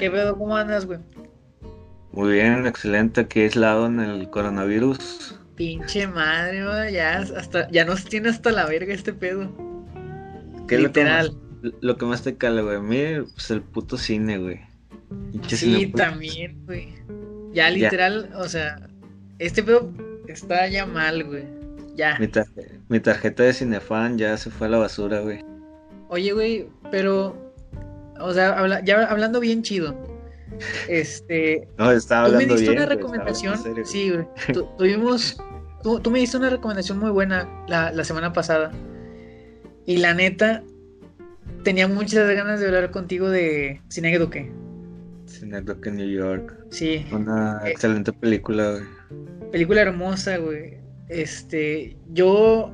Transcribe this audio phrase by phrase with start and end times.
[0.00, 0.36] ¿Qué pedo?
[0.36, 0.98] ¿Cómo andas, güey?
[2.12, 3.20] Muy bien, excelente.
[3.20, 5.38] Aquí aislado en el coronavirus.
[5.54, 6.92] Pinche madre, güey.
[6.94, 9.48] Ya, hasta, ya nos tiene hasta la verga este pedo.
[10.66, 11.32] ¿Qué es lo que Literal.
[11.62, 12.80] más- Lo que más te cala, güey.
[12.80, 14.60] Mí, pues el puto cine, güey.
[15.32, 16.02] Pinche Sí, cine, pues.
[16.08, 16.94] también, güey.
[17.52, 18.88] Ya, literal, o sea,
[19.38, 19.92] este pedo
[20.26, 21.44] está ya mal, güey.
[21.96, 22.18] Ya.
[22.88, 25.44] Mi tarjeta de cinefan ya se fue a la basura, güey.
[26.08, 27.49] Oye, güey, pero,
[28.20, 29.94] o sea, habla- ya hablando bien chido.
[30.88, 32.82] Este, No, estaba tú me hablando diste bien.
[32.82, 33.54] una recomendación.
[33.58, 33.84] hablando.
[33.84, 34.12] Sí,
[34.78, 35.40] tuvimos,
[35.82, 38.70] tú, tú me diste una recomendación muy buena la, la semana pasada.
[39.86, 40.62] Y la neta,
[41.64, 43.80] tenía muchas ganas de hablar contigo de.
[45.26, 46.56] Cinedoc en New York.
[46.70, 47.70] Sí, Una Eh.
[47.70, 48.82] excelente película, güey.
[49.50, 50.78] película hermosa, güey.
[51.08, 52.72] Este, yo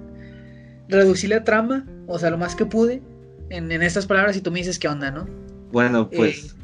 [0.89, 3.03] reducí la trama, o sea, lo más que pude,
[3.51, 5.27] en, en estas palabras y tú me dices qué onda, ¿no?
[5.73, 6.17] Bueno, Eh.
[6.17, 6.57] pues.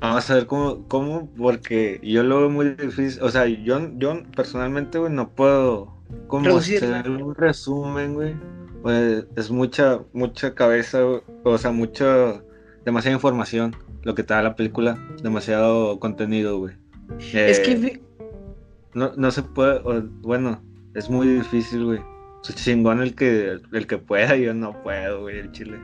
[0.00, 3.22] Vamos a ver cómo, cómo, porque yo lo veo muy difícil.
[3.22, 5.92] O sea, yo, yo personalmente, güey, no puedo
[6.26, 8.34] como hacer un resumen, güey.
[8.80, 12.42] Pues, es mucha, mucha cabeza, güey, o sea, mucha,
[12.86, 16.74] demasiada información lo que te da la película, demasiado contenido, güey.
[17.18, 18.00] Es Eh, que, fi-
[18.94, 20.62] no, no se puede, o- bueno,
[20.94, 22.00] es muy difícil, güey.
[22.42, 25.78] Es chingón el que, el que pueda, yo no puedo, güey, el chile.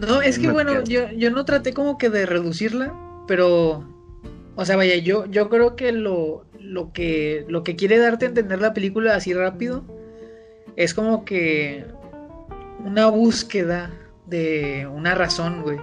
[0.00, 2.94] No, es que bueno, yo, yo no traté como que de reducirla,
[3.26, 3.84] pero,
[4.56, 8.28] o sea, vaya, yo, yo creo que lo, lo que lo que quiere darte a
[8.28, 9.84] entender la película así rápido
[10.76, 11.84] es como que
[12.84, 13.90] una búsqueda
[14.26, 15.78] de una razón, güey.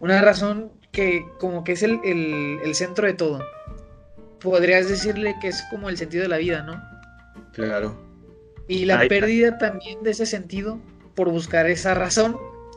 [0.00, 3.40] Una razón que como que es el, el- el centro de todo.
[4.40, 6.82] Podrías decirle que es como el sentido de la vida, ¿no?
[7.52, 7.94] Claro.
[8.68, 10.78] Y la pérdida también de ese sentido
[11.14, 12.36] por buscar esa razón,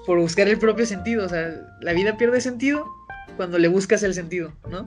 [0.09, 1.23] por buscar el propio sentido.
[1.23, 2.83] O sea, la vida pierde sentido
[3.37, 4.85] cuando le buscas el sentido, ¿no?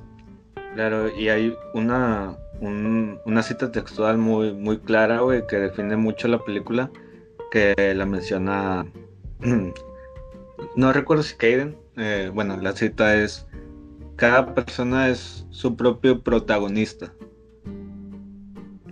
[0.74, 6.26] Claro, y hay una, un- una cita textual muy, muy clara, güey, que define mucho
[6.26, 6.90] la película,
[7.52, 8.84] que la menciona,
[10.76, 13.46] no recuerdo si Kaden, eh, bueno, la cita es,
[14.16, 17.12] cada persona es su propio protagonista.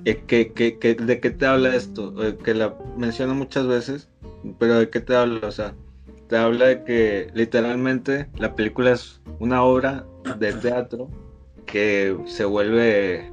[0.04, 2.14] Eh, ¿qué- qué- qué- de qué te habla esto?
[2.24, 4.08] Eh, que la menciona muchas veces,
[4.60, 5.48] pero ¿de qué te habla?
[5.48, 5.74] O sea,
[6.30, 10.06] te habla de que literalmente la película es una obra
[10.38, 11.10] de teatro
[11.66, 13.32] que se vuelve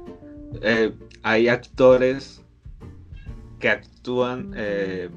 [0.62, 0.92] eh,
[1.22, 2.42] hay actores
[3.60, 5.10] que actúan eh,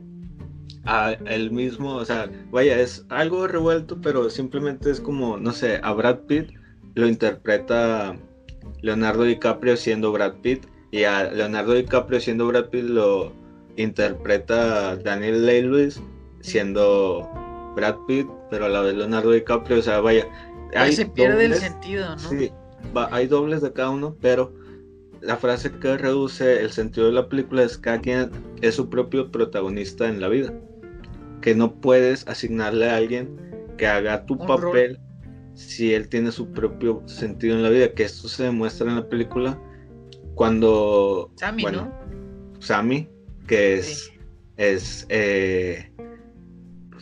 [0.85, 5.79] a el mismo o sea vaya es algo revuelto pero simplemente es como no sé
[5.81, 6.51] a Brad Pitt
[6.93, 8.15] lo interpreta
[8.81, 13.33] Leonardo DiCaprio siendo Brad Pitt y a Leonardo DiCaprio siendo Brad Pitt lo
[13.75, 15.99] interpreta Daniel Day-Lewis
[16.41, 17.40] siendo
[17.75, 20.27] Brad Pitt pero a la vez Leonardo DiCaprio o sea vaya
[20.75, 22.29] Ahí se pierde el sentido, ¿no?
[22.29, 22.49] Sí,
[22.95, 24.53] va- hay dobles de cada uno, pero
[25.19, 29.29] la frase que reduce el sentido de la película es cada quien es su propio
[29.31, 30.53] protagonista en la vida.
[31.41, 33.37] Que no puedes asignarle a alguien
[33.77, 34.97] que haga tu Un papel
[35.55, 37.91] si él tiene su propio sentido en la vida.
[37.93, 39.59] Que esto se demuestra en la película
[40.35, 42.61] cuando Sammy, bueno, ¿no?
[42.61, 43.09] Sammy,
[43.47, 44.11] que es, Sí.
[44.57, 45.91] es eh,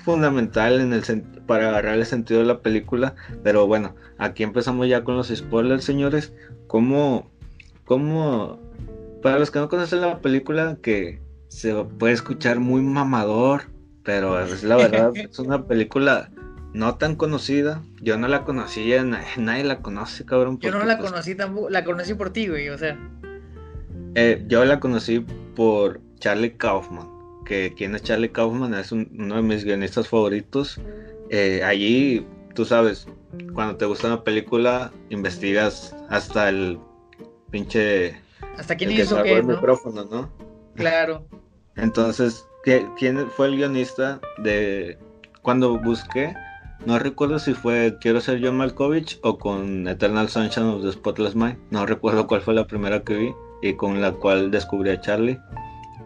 [0.03, 1.03] fundamental en el
[1.45, 3.15] para agarrar el sentido de la película.
[3.43, 6.33] Pero bueno, aquí empezamos ya con los spoilers, señores.
[6.67, 7.29] ¿Cómo,
[7.85, 8.59] cómo,
[9.21, 13.63] para los que no conocen la película, que se puede escuchar muy mamador,
[14.03, 16.29] pero es la verdad, es una película
[16.73, 17.81] no tan conocida.
[18.01, 20.59] Yo no la conocía, na- nadie la conoce, cabrón.
[20.59, 22.97] Yo no la pues, conocí tampoco, la conocí por ti, güey, o sea.
[24.15, 27.07] Eh, yo la conocí por Charlie Kaufman,
[27.49, 30.79] que quien es Charlie Kaufman es un- uno de mis guionistas favoritos.
[31.31, 33.07] Eh, allí, tú sabes,
[33.53, 36.77] cuando te gusta una película, investigas hasta el
[37.51, 38.15] pinche
[38.57, 39.53] ¿Hasta quién el que hizo sacó qué, el no?
[39.55, 40.29] micrófono, ¿no?
[40.75, 41.25] Claro.
[41.75, 44.97] Entonces, ¿qué- ¿quién fue el guionista de
[45.41, 46.33] cuando busqué?
[46.85, 51.35] No recuerdo si fue Quiero ser John Malkovich o con Eternal Sunshine of the Spotless
[51.35, 51.57] Mind.
[51.71, 55.39] No recuerdo cuál fue la primera que vi y con la cual descubrí a Charlie.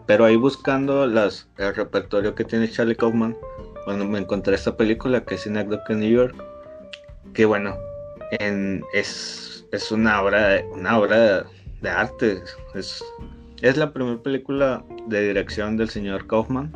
[0.06, 3.36] Pero ahí buscando las, el repertorio que tiene Charlie Kaufman,
[3.84, 6.34] cuando me encontré esta película que es Synecdoche en New York,
[7.32, 7.74] que bueno,
[8.38, 11.44] en- es, es una obra, una obra
[11.80, 12.42] de arte.
[12.74, 13.02] Es,
[13.62, 16.72] es la primera película de dirección del señor Kaufman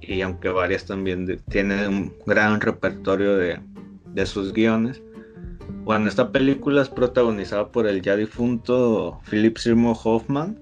[0.00, 3.60] y aunque varias también de- tiene un gran repertorio de,
[4.06, 5.00] de sus guiones.
[5.84, 10.58] Bueno, esta película es protagonizada por el ya difunto Philip Seymour Hoffman,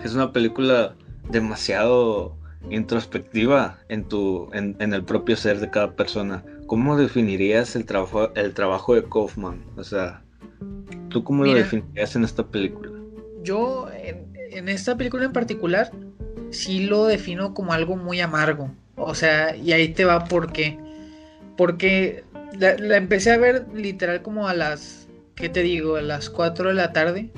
[0.00, 0.94] que es una película
[1.30, 2.36] demasiado
[2.68, 6.44] introspectiva en tu, en, el propio ser de cada persona.
[6.66, 9.64] ¿Cómo definirías el trabajo, el trabajo de Kaufman?
[9.76, 10.22] O sea,
[11.08, 12.92] ¿tú cómo lo definirías en esta película?
[13.42, 15.90] Yo, en, esta película en particular,
[16.50, 18.70] sí lo defino como algo muy amargo.
[18.96, 20.78] O sea, y ahí te va por qué.
[21.56, 22.24] Porque
[22.58, 25.96] la, la empecé a ver literal como a las, ¿qué te digo?
[25.96, 27.30] A las 4 de la tarde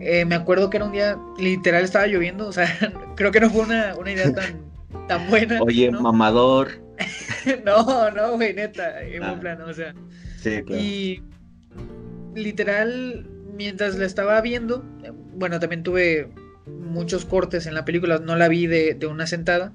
[0.00, 2.66] eh, me acuerdo que era un día, literal estaba lloviendo, o sea,
[3.16, 4.60] creo que no fue una, idea tan,
[5.08, 5.60] tan buena.
[5.62, 6.68] Oye, mamador.
[7.64, 9.38] no, no, güey, neta, en ah.
[9.38, 9.94] plan, o sea.
[10.38, 10.82] Sí, claro.
[10.82, 11.22] Y
[12.34, 13.26] literal,
[13.56, 14.84] mientras la estaba viendo,
[15.34, 16.28] bueno, también tuve
[16.66, 19.72] muchos cortes en la película, no la vi de, una sentada,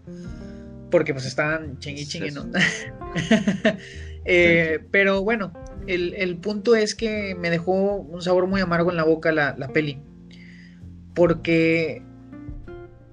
[0.89, 2.45] porque pues estaban chingui chingue, ¿no?
[4.23, 5.51] Eh, pero bueno,
[5.87, 9.69] el, punto es que me dejó un sabor muy amargo en la boca la, la
[9.69, 9.99] peli
[11.13, 12.01] porque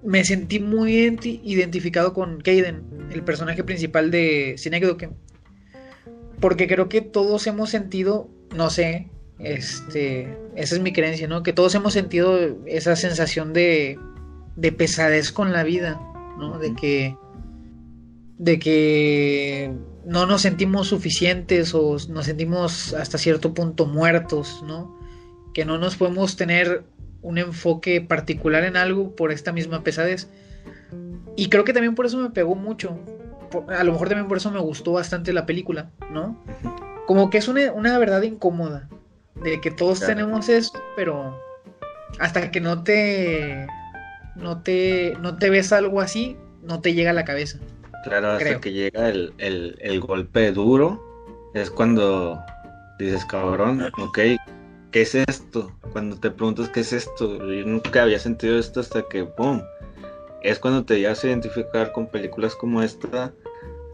[0.02, 5.10] me sentí muy identificado con Kaden, el personaje principal de Synecdoche.
[6.40, 9.08] Porque creo que todos hemos sentido, no sé,
[9.38, 11.42] este, esa es mi creencia, ¿no?
[11.42, 13.98] Que todos hemos sentido esa sensación de,
[14.56, 16.00] de pesadez con la vida,
[16.38, 16.58] ¿no?
[16.58, 17.16] De que,
[18.38, 19.72] de que
[20.04, 24.98] no nos sentimos suficientes o nos sentimos hasta cierto punto muertos, ¿no?
[25.54, 26.84] Que no nos podemos tener
[27.22, 30.28] un enfoque particular en algo por esta misma pesadez.
[31.36, 32.98] Y creo que también por eso me pegó mucho.
[33.68, 36.42] a lo mejor también por eso me gustó bastante la película, ¿no?
[37.06, 38.88] Como que es una, verdad incómoda.
[39.42, 41.40] De que todos tenemos esto, pero
[42.18, 43.68] hasta que no te,
[44.34, 45.16] no te.
[45.20, 47.60] no te ves algo así, no te llega a la cabeza.
[48.02, 51.04] Claro, hasta que llega el, el golpe duro.
[51.54, 52.42] Es cuando
[52.98, 54.18] dices, cabrón, ok,
[54.90, 55.72] ¿qué es esto?
[55.92, 59.62] Cuando te preguntas qué es esto, yo nunca había sentido esto hasta que, ¡pum!
[60.42, 63.32] Es cuando te llegas a identificar con películas como esta,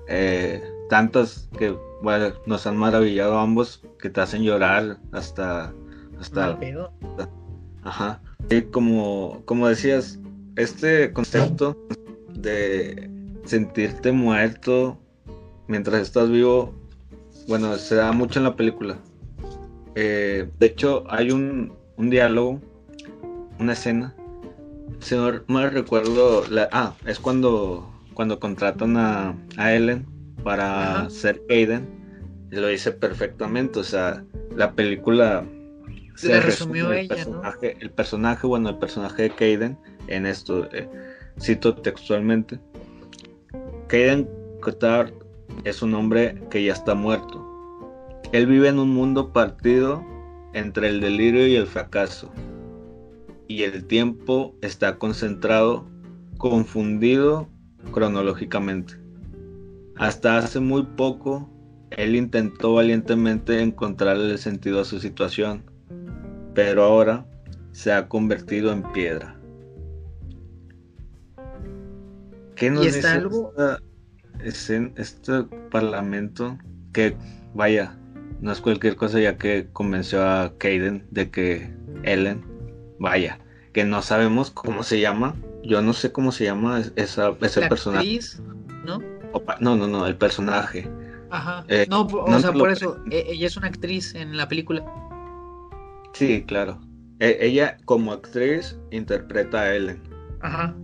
[0.08, 5.72] eh, tantas que bueno, nos han maravillado ambos, que te hacen llorar hasta...
[6.20, 6.58] hasta,
[7.82, 8.20] ajá.
[8.50, 10.18] Y como, como decías,
[10.56, 11.76] este concepto
[12.34, 13.10] de
[13.44, 14.98] sentirte muerto
[15.66, 16.74] mientras estás vivo,
[17.48, 18.98] bueno, se da mucho en la película.
[19.94, 22.60] Eh, de hecho, hay un, diálogo,
[23.58, 24.14] una escena.
[25.00, 26.44] Señor, no recuerdo.
[26.48, 30.06] La, ah, es cuando, cuando contratan a, Ellen
[30.42, 31.88] para ser Aiden.
[32.50, 33.80] Y lo dice perfectamente.
[33.80, 34.24] O sea,
[34.54, 35.44] la película
[36.14, 40.88] se resumió el personaje, el personaje, bueno, el personaje de Kaden en esto, eh,
[41.40, 42.60] cito textualmente.
[43.88, 44.28] Kaden
[44.60, 45.12] Cotard
[45.64, 47.43] es un hombre que ya está muerto
[48.34, 50.04] él vive en un mundo partido
[50.54, 52.32] entre el delirio y el fracaso.
[53.46, 55.86] Y el tiempo está concentrado,
[56.36, 57.48] confundido
[57.92, 58.94] cronológicamente.
[59.94, 61.48] Hasta hace muy poco,
[61.90, 65.62] él intentó valientemente encontrarle el sentido a su situación,
[66.54, 67.24] pero ahora
[67.70, 69.38] se ha convertido en piedra.
[72.56, 73.52] ¿Qué nos dice algo?
[74.42, 76.58] este parlamento
[76.92, 77.16] que,
[77.54, 77.96] vaya,
[78.44, 82.44] no es cualquier cosa ya que convenció a Kaden de que Ellen,
[82.98, 83.38] vaya,
[83.72, 85.34] que no sabemos cómo se llama.
[85.62, 88.20] Yo no sé cómo se llama esa, ese personaje.
[88.84, 88.98] ¿no?
[89.60, 90.86] no, no, no, el personaje.
[91.30, 91.64] Ajá.
[91.68, 94.84] Eh, no, o sea, por eso, e, ella es una actriz en la película.
[96.12, 96.78] Sí, claro.
[97.20, 100.02] E, ella como actriz interpreta a Ellen.
[100.42, 100.76] Ajá.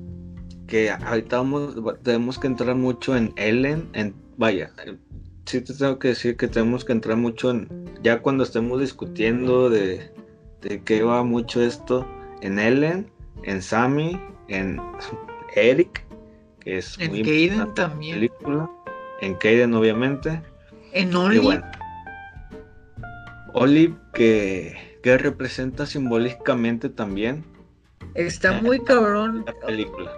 [0.67, 4.73] Que ahorita vamos, tenemos que entrar mucho en Ellen, en, vaya,
[5.51, 7.69] sí te tengo que decir que tenemos que entrar mucho en,
[8.03, 10.13] ya cuando estemos discutiendo de,
[10.63, 12.07] de qué va mucho esto,
[12.41, 13.11] en Ellen,
[13.43, 14.81] en Sammy, en
[15.57, 16.05] Eric,
[16.61, 18.15] que es en muy Kaden también.
[18.15, 18.71] Película,
[19.21, 20.41] en Kaden obviamente.
[20.93, 21.63] En Olive.
[23.53, 27.45] Olive que, que representa simbólicamente también.
[28.15, 29.45] Está eh, muy cabrón.
[29.47, 30.13] La película.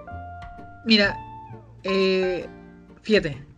[0.84, 1.16] Mira,
[1.84, 2.46] eh,
[3.02, 3.51] fíjate,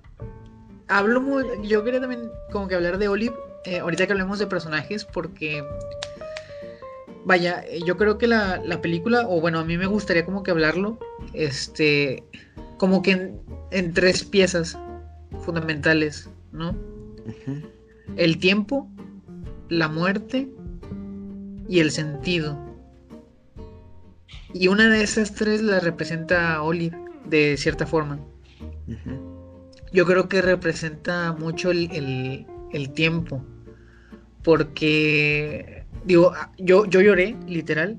[0.89, 1.45] hablo muy.
[1.67, 3.35] Yo quería también como que hablar de Olive.
[3.65, 5.65] Eh, ahorita que hablemos de personajes, porque.
[7.25, 10.99] Vaya, yo creo que la, película, o bueno, a mí me gustaría como que hablarlo.
[11.33, 12.23] Este.
[12.77, 13.35] Como que
[13.71, 14.79] en, tres piezas
[15.45, 16.77] fundamentales, ¿no?
[18.17, 18.89] El tiempo,
[19.69, 20.49] la muerte
[21.69, 22.59] y el sentido.
[24.53, 28.21] Y una de esas tres la representa Olive, de cierta forma
[29.95, 33.45] yo creo que representa mucho el, tiempo.
[34.43, 37.97] Porque, digo, yo, yo lloré, literal,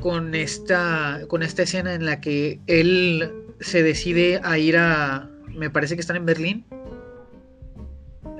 [0.00, 5.70] con esta, con esta escena en la que él se decide a ir a, me
[5.70, 6.66] parece que están en Berlín.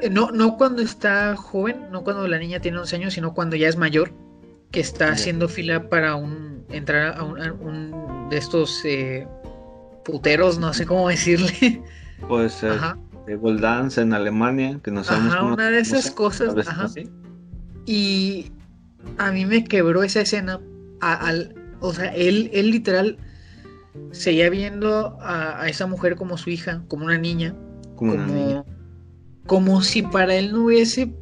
[0.03, 3.57] Eh, No, no cuando está joven, no cuando la niña tiene 11 años, sino cuando
[3.57, 4.13] ya es mayor,
[4.71, 9.27] que está haciendo fila para un entrar a un, a un de estos eh,
[10.05, 11.83] puteros, no sé cómo decirle.
[12.29, 12.99] Puede ser Ajá.
[13.27, 16.89] Table Dance en Alemania, que no sabemos Ajá, una de esas cosas, ajá.
[17.87, 18.53] Y
[19.19, 20.61] a mí me quebró esa escena.
[21.01, 23.19] a- al, o sea, él, él literal
[24.13, 27.55] seguía viendo a, a esa mujer como su hija, como una niña,
[27.97, 28.65] Como una niña.
[29.47, 31.13] como, como si para él no hubiese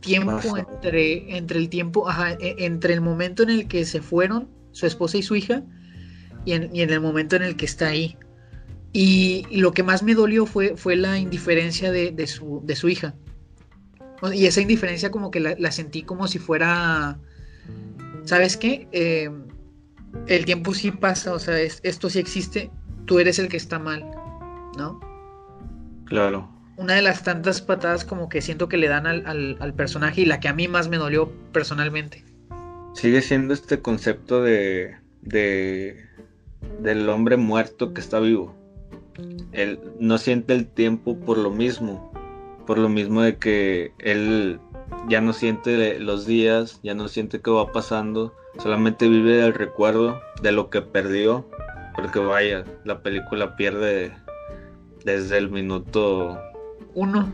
[0.00, 4.48] tiempo entre, entre el tiempo, ajá, e- entre el momento en el que se fueron,
[4.72, 5.62] su esposa y su hija,
[6.44, 8.16] y en, y en el momento en el que está ahí.
[8.96, 12.76] Y, y lo que más me dolió fue, fue la indiferencia de, de su, de
[12.76, 13.14] su hija.
[14.32, 17.18] Y esa indiferencia como que la, la sentí como si fuera,
[18.24, 18.88] ¿sabes qué?
[18.92, 19.28] Eh,
[20.28, 22.70] el tiempo sí pasa, o sea, es- esto sí existe,
[23.04, 24.08] tú eres el que está mal,
[24.78, 25.00] ¿no?
[26.06, 26.48] Claro.
[26.76, 30.20] Una de las tantas patadas como que siento que le dan al, al- al personaje
[30.20, 32.24] y la que a mí más me dolió personalmente.
[32.94, 36.06] Sigue siendo este concepto de, de
[36.80, 38.54] del hombre muerto que está vivo.
[39.52, 42.12] Él no siente el tiempo por lo mismo,
[42.66, 44.60] por lo mismo de que él
[45.08, 50.20] ya no siente los días, ya no siente qué va pasando, solamente vive el recuerdo
[50.42, 51.48] de lo que perdió,
[51.94, 54.12] porque vaya, la película pierde
[55.04, 56.38] desde el minuto
[56.94, 57.30] Uno,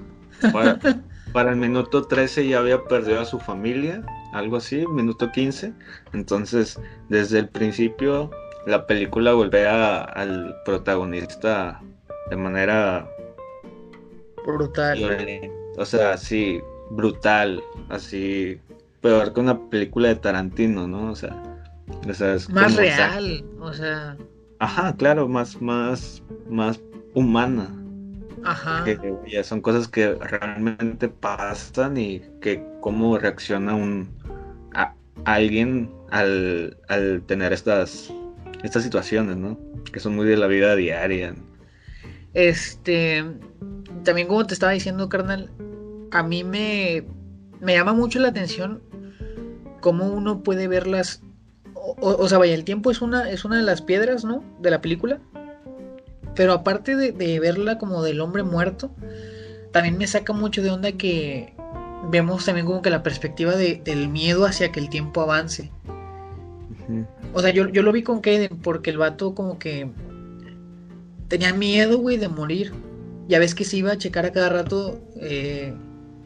[0.52, 0.78] para,
[1.32, 5.72] para el minuto 13 ya había perdido a su familia, algo así, minuto 15.
[6.12, 8.30] Entonces, desde el principio,
[8.66, 11.80] la película golpea al protagonista
[12.30, 13.08] de manera
[14.46, 14.98] brutal.
[14.98, 15.48] violenta.
[15.78, 18.60] O sea, así, brutal, así,
[19.00, 21.10] peor que una película de Tarantino, ¿no?
[21.10, 21.42] O sea,
[22.08, 24.16] o sea, es Más como real, o sea,
[24.58, 26.80] Ajá, claro, más, más, más
[27.14, 27.74] humana.
[28.44, 28.84] ajá.
[28.84, 34.08] que ya son cosas que realmente pasan y que cómo reacciona un
[34.74, 38.12] a, alguien al, al tener estas
[38.62, 39.58] estas situaciones, ¿no?
[39.92, 41.34] Que son muy de la vida diaria.
[42.34, 43.24] Este,
[44.04, 45.50] también como te estaba diciendo, carnal,
[46.12, 47.04] a mí me,
[47.60, 48.82] me llama mucho la atención
[49.80, 51.22] cómo uno puede verlas.
[51.74, 54.44] O, o- o sea, vaya, el tiempo es una, es una de las piedras, ¿no?
[54.60, 55.18] De la película.
[56.36, 58.90] Pero aparte de, de verla como del hombre muerto,
[59.72, 61.54] también me saca mucho de onda que
[62.10, 65.70] vemos también como que la perspectiva de- del miedo hacia que el tiempo avance.
[67.32, 69.88] O sea, yo, yo lo vi con Kaden porque el vato como que
[71.28, 72.72] tenía miedo, güey, de morir.
[73.28, 75.72] Ya ves que se iba a checar a cada rato eh,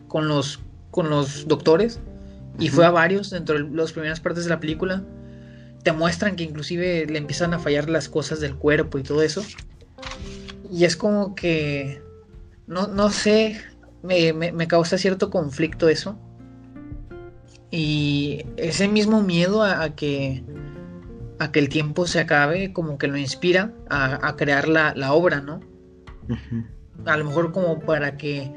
[0.08, 2.00] con, los, con los doctores.
[2.58, 5.02] Y fue a varios dentro de las primeras partes de la película.
[5.82, 9.42] Te muestran que inclusive le empiezan a fallar las cosas del cuerpo y todo eso.
[10.70, 12.00] Y es como que...
[12.66, 13.60] No, no sé,
[14.02, 16.18] me, me- me causa cierto conflicto eso.
[17.70, 20.42] Y ese mismo miedo a, a que
[21.38, 25.12] a que el tiempo se acabe, como que lo inspira a, a crear la, la
[25.12, 25.60] obra, ¿no?
[27.06, 28.52] A lo mejor como para que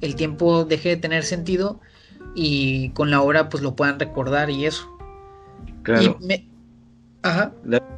[0.00, 1.80] el tiempo deje de tener sentido
[2.34, 4.88] y con la obra pues lo puedan recordar y eso.
[5.82, 6.18] Claro.
[6.20, 6.48] Y me...
[7.22, 7.52] Ajá.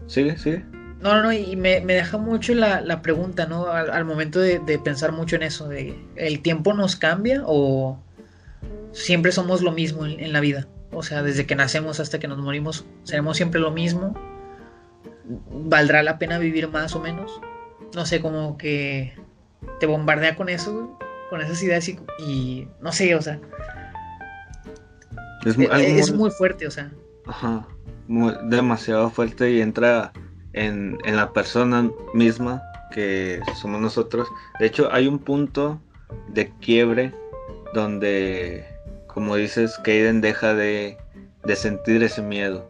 [0.06, 0.64] Sigue, sigue.
[1.00, 3.66] No, no, no, y me, me deja mucho la, la pregunta, ¿no?
[3.66, 8.02] Al, al momento de, de pensar mucho en eso, de ¿el tiempo nos cambia o
[8.92, 10.66] siempre somos lo mismo en, en la vida?
[10.94, 14.14] O sea, desde que nacemos hasta que nos morimos, ¿seremos siempre lo mismo?
[15.50, 17.40] ¿Valdrá la pena vivir más o menos?
[17.94, 19.14] No sé, como que
[19.80, 20.98] te bombardea con eso,
[21.30, 23.40] con esas ideas y, y no sé, o sea,
[25.44, 26.90] Es, mu- es, algo es muy- muy fuerte, o sea,
[27.26, 27.66] Ajá,
[28.08, 30.12] muy- demasiado fuerte y entra
[30.52, 34.28] en, en la persona misma que somos nosotros.
[34.60, 35.80] De hecho, hay un punto
[36.28, 37.12] de quiebre
[37.72, 38.64] donde,
[39.14, 40.98] como dices, Kaden deja de,
[41.44, 42.68] de sentir ese miedo.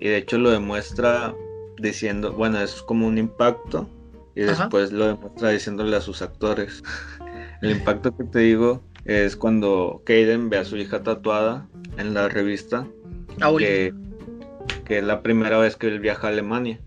[0.00, 1.34] Y de hecho lo demuestra
[1.78, 3.88] diciendo, bueno, es como un impacto
[4.34, 4.64] y Ajá.
[4.64, 6.82] después lo demuestra diciéndole a sus actores.
[7.62, 12.28] El impacto que te digo es cuando Kaden ve a su hija tatuada en la
[12.28, 12.86] revista
[13.58, 13.94] que,
[14.84, 16.80] que es la primera vez que él viaja a Alemania,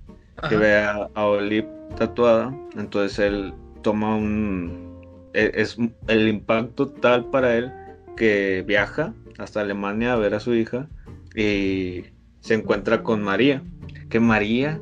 [0.49, 4.99] que ve a, a Olive tatuada, entonces él toma un...
[5.33, 7.71] e- Es el impacto tal para él
[8.17, 10.87] que viaja hasta Alemania a ver a su hija
[11.35, 12.05] y
[12.41, 13.61] se encuentra con María,
[14.09, 14.79] que María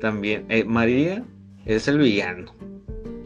[0.00, 0.44] también...
[0.48, 1.24] eh, María
[1.66, 2.54] es el villano.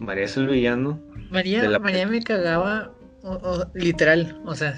[0.01, 1.01] María es el villano.
[1.31, 2.93] María, la María me cagaba,
[3.23, 4.75] o- o- literal, o sea,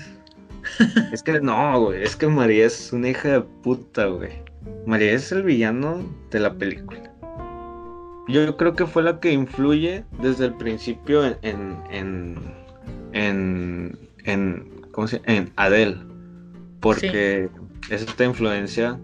[1.12, 4.30] Es que no, güey, es que María es una hija de puta, güey.
[4.86, 7.00] María es el villano de la película.
[8.28, 12.34] yo creo que fue la que influye desde el principio en, en, en,
[13.12, 13.98] en,
[14.92, 15.98] ¿cómo se en Adele,
[16.80, 17.48] porque
[17.90, 18.98] es esta influencia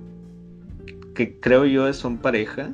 [1.14, 2.72] que creo yo son pareja,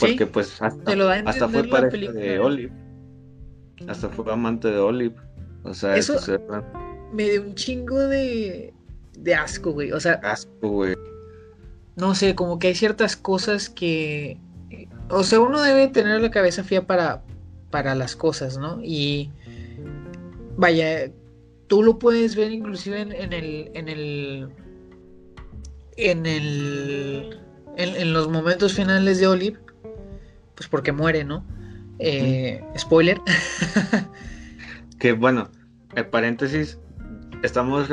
[0.00, 2.72] porque pues hasta, fue pareja de Olive,
[3.86, 5.16] hasta fue amante de Olive,
[5.62, 6.18] o sea, eso
[7.12, 8.72] me dio un chingo de,
[9.18, 10.96] de asco, güey, o sea, asco, güey.
[11.96, 14.36] No sé, como que hay ciertas cosas que
[15.10, 17.22] o sea, uno debe tener la cabeza fría para,
[17.70, 18.80] para las cosas, ¿no?
[18.82, 19.30] Y
[20.56, 21.10] vaya,
[21.66, 24.48] tú lo puedes ver inclusive en, el, en el,
[25.96, 27.40] en el,
[27.76, 29.58] en, los momentos finales de Olive,
[30.54, 31.44] pues porque muere, ¿no?
[31.98, 33.20] Eh, spoiler.
[34.98, 35.48] que bueno,
[35.94, 36.78] en paréntesis,
[37.42, 37.88] estamos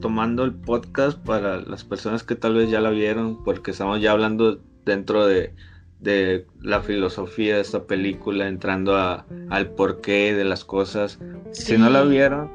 [0.00, 4.12] tomando el podcast para las personas que tal vez ya la vieron, porque estamos ya
[4.12, 5.54] hablando dentro de
[6.00, 11.18] de la filosofía de esta película, entrando a, al porqué de las cosas.
[11.52, 12.50] Si no la vieron,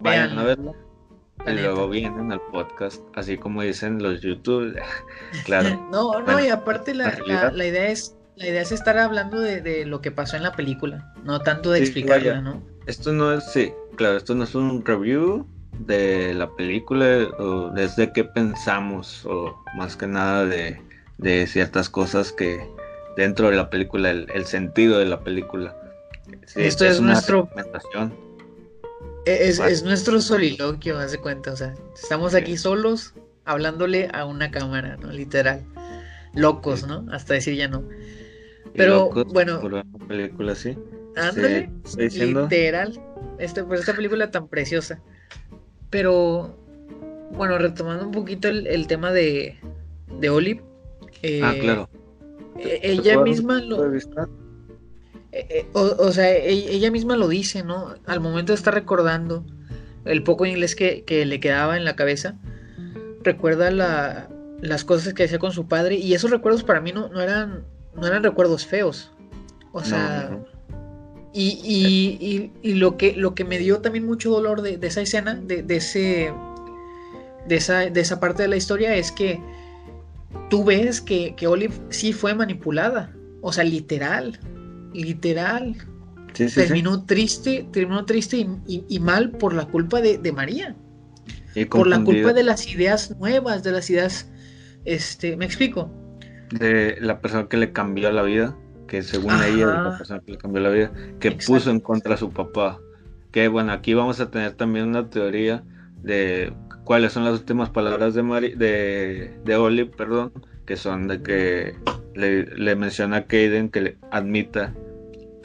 [0.00, 0.72] vayan a verla.
[1.46, 4.76] Y luego vienen al podcast, así como dicen los YouTube.
[5.44, 5.88] claro.
[5.92, 7.14] no, no, y aparte la,
[7.54, 11.40] idea es la idea es estar hablando de, lo que pasó en la película, no
[11.40, 12.62] tanto de explicarla, ¿no?
[12.86, 15.46] Esto no es, sí, claro, esto no es un review
[15.80, 20.80] de la película o desde qué pensamos o más que nada de,
[21.18, 22.66] de ciertas cosas que,
[23.16, 25.74] dentro de la película, el, sentido de la película.
[26.54, 27.48] Esto es, nuestro...
[29.26, 33.12] Es, es, nuestro soliloquio, hace cuenta, o sea, estamos aquí solos
[33.44, 35.10] hablándole a una cámara, ¿no?
[35.10, 35.64] Literal.
[36.32, 37.04] Locos, ¿no?
[37.10, 37.82] Hasta decir ya no.
[38.74, 39.60] Pero bueno.
[39.60, 40.78] Por una película así.
[41.16, 43.00] Ándale, literal.
[43.38, 45.00] Este, por esta película tan preciosa.
[45.90, 46.56] Pero,
[47.32, 49.58] bueno, retomando un poquito el, tema de,
[50.20, 50.62] de Olive.
[51.42, 51.88] ah, claro.
[52.58, 53.92] Eh, ella misma lo...
[53.92, 54.00] Eh,
[55.38, 57.94] eh, o, sea, e, ella misma lo dice, ¿no?
[58.06, 59.44] Al momento de estar recordando
[60.04, 62.36] el poco inglés que, le quedaba en la cabeza,
[63.22, 67.20] recuerda las cosas que hacía con su padre y esos recuerdos para mí no, no,
[67.20, 69.12] eran, no eran recuerdos feos.
[69.72, 70.38] O sea,
[71.34, 75.76] Y, lo, que, lo que me dio también mucho dolor de, esa escena, de, de,
[75.76, 76.32] ese,
[77.46, 79.38] de, esa, de esa parte de la historia, es que
[80.48, 83.12] tú ves que, que Olive sí fue manipulada.
[83.42, 84.40] O sea, literal.
[84.96, 85.76] Literal.
[86.32, 90.74] terminó triste, terminó triste y, mal por la culpa de, María.
[91.70, 94.30] por la culpa de las ideas nuevas, de las ideas.
[94.84, 95.90] Este, ¿me explico?
[96.50, 98.56] De la persona que le cambió la vida,
[98.86, 102.16] que según ella la persona que le cambió la vida, que puso en contra a
[102.16, 102.78] su papá.
[103.32, 105.64] Que bueno, aquí vamos a tener también una teoría
[106.02, 106.52] de
[106.84, 108.22] cuáles son las últimas palabras de,
[108.56, 110.32] de, de Olive, perdón,
[110.64, 111.74] que son de que
[112.14, 114.72] le, menciona a Kaden que le admita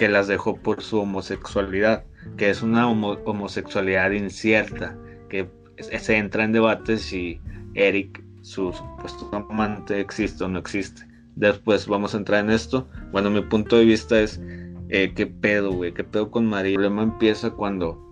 [0.01, 4.97] que las dejó por su homosexualidad, que es una homosexualidad incierta,
[5.29, 7.39] que se entra en debate si
[7.75, 11.05] Eric, su supuesto amante, existe o no existe.
[11.35, 12.87] Después vamos a entrar en esto.
[13.11, 14.41] Bueno, mi punto de vista es,
[14.89, 15.93] eh, ¿qué pedo, güey?
[15.93, 16.71] ¿Qué pedo con María?
[16.71, 18.03] El problema empieza cuando...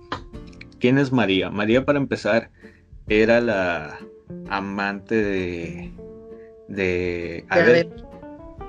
[0.80, 1.50] ¿Quién es María?
[1.50, 2.52] María, para empezar,
[3.08, 3.98] era la
[4.48, 5.92] amante de
[6.70, 7.46] de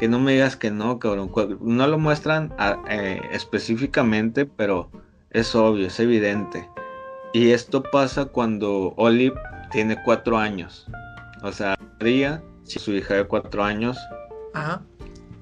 [0.01, 1.31] que no me digas que no, cabrón.
[1.61, 2.55] No lo muestran
[2.89, 4.91] eh, específicamente, pero
[5.29, 6.67] es obvio, es evidente.
[7.35, 9.39] Y esto pasa cuando Olive
[9.71, 10.87] tiene cuatro años.
[11.43, 13.99] O sea, María, su hija de cuatro años.
[14.55, 14.81] Ajá.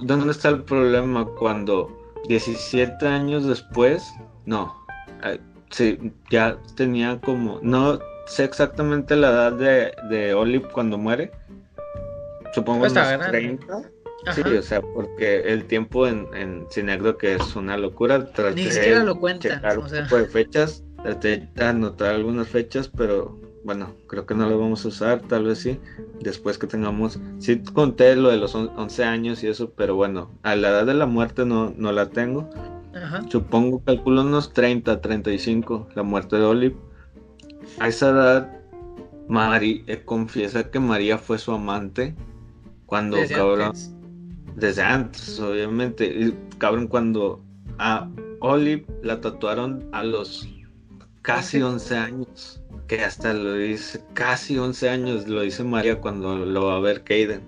[0.00, 4.12] ¿Dónde está el problema cuando 17 años después?
[4.44, 4.74] No.
[5.22, 5.38] Eh,
[5.70, 7.60] sí, ya tenía como.
[7.62, 11.30] No sé exactamente la edad de, de Olive cuando muere.
[12.52, 13.82] Supongo unos 30.
[14.32, 16.66] Sí, o sea, porque el tiempo en, en
[17.18, 18.26] que es una locura.
[18.32, 19.60] Traté Ni siquiera lo cuenta.
[19.78, 20.02] O sea.
[20.02, 24.88] de fechas, traté de anotar algunas fechas, pero bueno, creo que no lo vamos a
[24.88, 25.78] usar, tal vez sí,
[26.20, 30.56] después que tengamos, sí conté lo de los 11 años y eso, pero bueno, a
[30.56, 32.48] la edad de la muerte no, no la tengo.
[32.94, 33.22] Ajá.
[33.28, 36.76] Supongo, calculo unos 30, 35, la muerte de Olive
[37.78, 38.52] a esa edad,
[39.28, 42.14] Mari eh, confiesa que María fue su amante
[42.86, 43.68] cuando desde cabrón.
[43.68, 43.94] Antes.
[44.58, 46.06] Desde antes, obviamente.
[46.06, 47.44] Y, cabrón, cuando
[47.78, 48.08] a
[48.40, 50.48] Olive la tatuaron a los
[51.22, 52.62] casi 11 años.
[52.86, 57.04] Que hasta lo dice, casi 11 años lo dice María cuando lo va a ver
[57.04, 57.42] Kaden.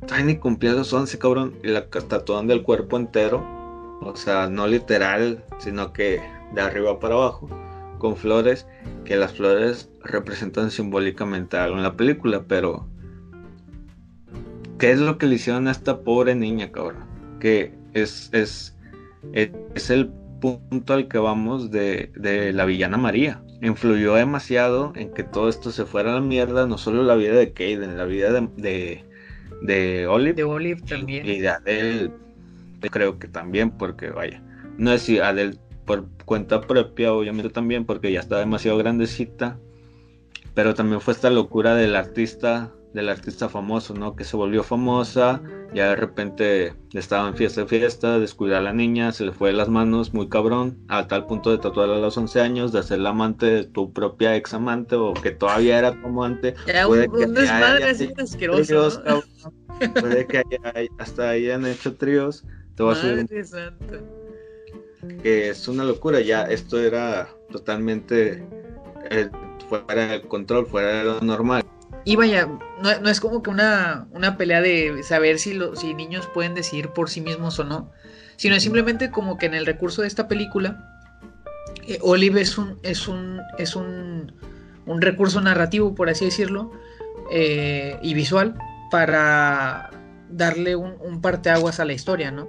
[0.00, 1.54] Todavía ni cumplía los 11, cabrón.
[1.62, 3.46] Y la tatuaron del cuerpo entero.
[4.02, 6.20] O sea, no literal, sino que
[6.54, 7.48] de arriba para abajo
[8.02, 8.66] con flores,
[9.04, 12.88] que las flores representan simbólicamente algo en la película, pero
[14.82, 17.04] ¿qué es lo que le hicieron a esta pobre niña, cabrón?
[17.38, 18.76] Que es, es,
[19.32, 20.08] es, el
[20.40, 23.40] punto al que vamos de, de, la villana María.
[23.60, 27.34] Influyó demasiado en que todo esto se fuera a la mierda, no solo la vida
[27.34, 29.04] de Kaden, la vida de, de,
[29.62, 30.34] de Olive.
[30.34, 31.26] De Olive también.
[31.26, 32.10] Y de Adele,
[32.90, 34.42] creo que también, porque vaya,
[34.78, 39.60] no es si Adele por cuenta propia, obviamente también, porque ya está demasiado grandecita,
[40.54, 44.16] pero también fue esta locura del artista del artista famoso, ¿no?
[44.16, 45.40] Que se volvió famosa,
[45.74, 49.50] ya de repente estaba en fiesta en fiesta, descuidó a la niña, se le fue
[49.50, 52.82] de las manos, muy cabrón, a tal punto de tatuarla a los 11 años, de
[52.82, 56.54] ser la amante de tu propia ex amante o que todavía era tu amante.
[56.66, 57.00] Era un,
[57.34, 59.22] desmadre así asqueroso.
[60.00, 60.42] Puede que
[60.98, 62.44] hasta hayan hecho tríos.
[62.76, 63.26] Te voy a subir
[65.22, 68.46] Que es una locura, ya esto era totalmente
[69.10, 69.28] eh,
[69.68, 71.64] fuera del control, fuera de lo normal.
[72.04, 72.48] Y vaya,
[72.82, 77.08] no, es como que una, una, pelea de saber si, si niños pueden decidir por
[77.08, 77.92] sí mismos o no,
[78.36, 81.00] sino es simplemente como que en el recurso de esta película,
[81.86, 84.32] eh, Olive es un, es un, es un,
[84.84, 86.72] un recurso narrativo, por así decirlo,
[87.30, 88.56] eh, y visual,
[88.90, 89.90] para
[90.28, 92.48] darle un, un parteaguas a la historia, ¿no?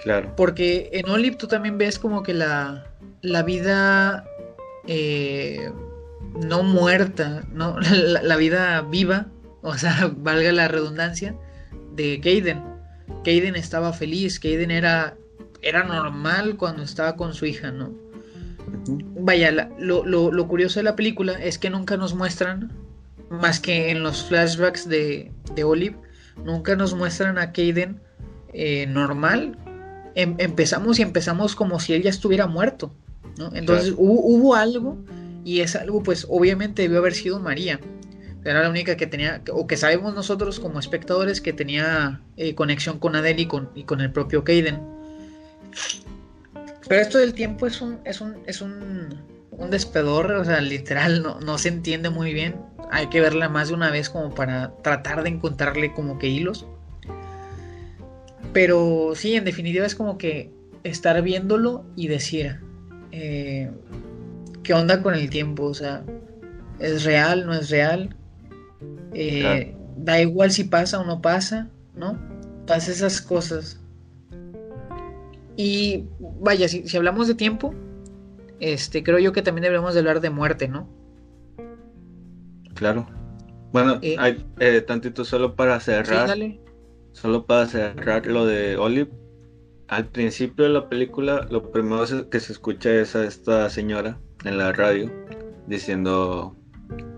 [0.00, 0.32] Claro.
[0.36, 2.86] Porque en Olive tú también ves como que la,
[3.20, 4.24] la vida...
[4.86, 5.70] Eh,
[6.34, 7.76] no muerta, ¿no?
[8.22, 9.28] La, vida viva,
[9.62, 11.34] o sea, valga la redundancia,
[11.94, 12.62] de Kaden.
[13.24, 15.16] Kaden estaba feliz, Kaden era,
[15.62, 17.92] era normal cuando estaba con su hija, ¿no?
[19.18, 22.72] Vaya, lo, curioso de la película es que nunca nos muestran,
[23.28, 25.96] más que en los flashbacks de, de Olive,
[26.44, 28.00] nunca nos muestran a Kaden
[28.52, 29.58] eh, normal.
[30.14, 32.92] Em, empezamos y empezamos como si él ya estuviera muerto,
[33.38, 33.54] ¿no?
[33.54, 34.98] Entonces hubo algo
[35.44, 37.80] y es algo, pues obviamente debió haber sido María.
[38.44, 42.98] Era la única que tenía, o que sabemos nosotros como espectadores, que tenía eh, conexión
[42.98, 44.80] con Adele y con, y con el propio Kaden.
[46.88, 51.22] Pero esto del tiempo es un, es un, es un, un despedor, o sea, literal,
[51.22, 52.56] no, no se entiende muy bien.
[52.90, 56.66] Hay que verla más de una vez como para tratar de encontrarle como que hilos.
[58.52, 60.50] Pero sí, en definitiva es como que
[60.82, 62.58] estar viéndolo y decir,
[63.12, 63.70] eh,
[64.70, 66.04] qué onda con el tiempo, o sea,
[66.78, 68.14] es real, no es real,
[69.12, 72.16] eh, da igual si pasa o no pasa, ¿no?
[72.68, 73.80] Todas esas cosas.
[75.56, 77.74] Y vaya, si, hablamos de tiempo,
[78.60, 80.88] este, creo yo que también deberíamos de hablar de muerte, ¿no?
[82.74, 83.08] Claro.
[83.72, 86.38] Bueno, eh, hay, eh, tantito solo para cerrar.
[87.10, 89.10] solo para cerrar lo de Olive.
[89.88, 94.58] Al principio de la película, lo primero que se escucha es a esta señora en
[94.58, 95.10] la radio
[95.66, 96.56] diciendo,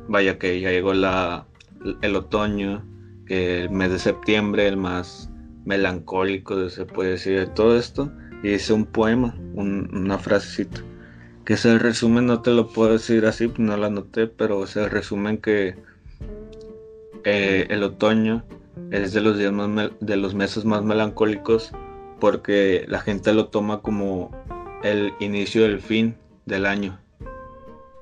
[0.09, 1.47] vaya que ya llegó la,
[2.03, 2.85] el otoño,
[3.27, 5.31] que el mes de septiembre, el más
[5.65, 10.81] melancólico, se puede decir, de todo esto, y dice un poema, una frasecita,
[11.45, 15.41] que se resume, no te lo puedo decir así, no la noté, pero se resume
[15.41, 15.77] que
[17.25, 18.45] eh, el otoño
[18.91, 21.73] es de los días más de los meses más melancólicos
[22.19, 24.31] porque la gente lo toma como
[24.83, 27.02] el inicio del fin del año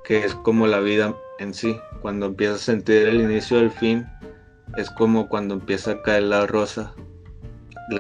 [0.05, 1.79] que es como la vida en sí.
[2.03, 4.07] Cuando empiezas a sentir el inicio del fin,
[4.77, 6.95] es como cuando empieza a caer la rosa.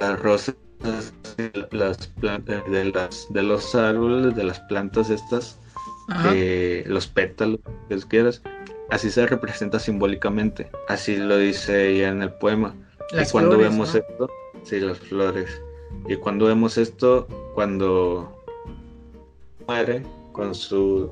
[0.01, 0.55] Las rosas,
[1.71, 5.59] las plantas de, las, de los árboles, de las plantas estas,
[6.87, 8.43] los pétalos, que quieras,
[8.91, 10.71] así se representa simbólicamente.
[10.89, 12.75] Así lo dice ella en el poema.
[13.13, 14.29] y cuando vemos esto,
[14.63, 15.61] sí, las flores.
[16.09, 18.45] Y cuando vemos esto, cuando
[19.67, 21.11] muere con su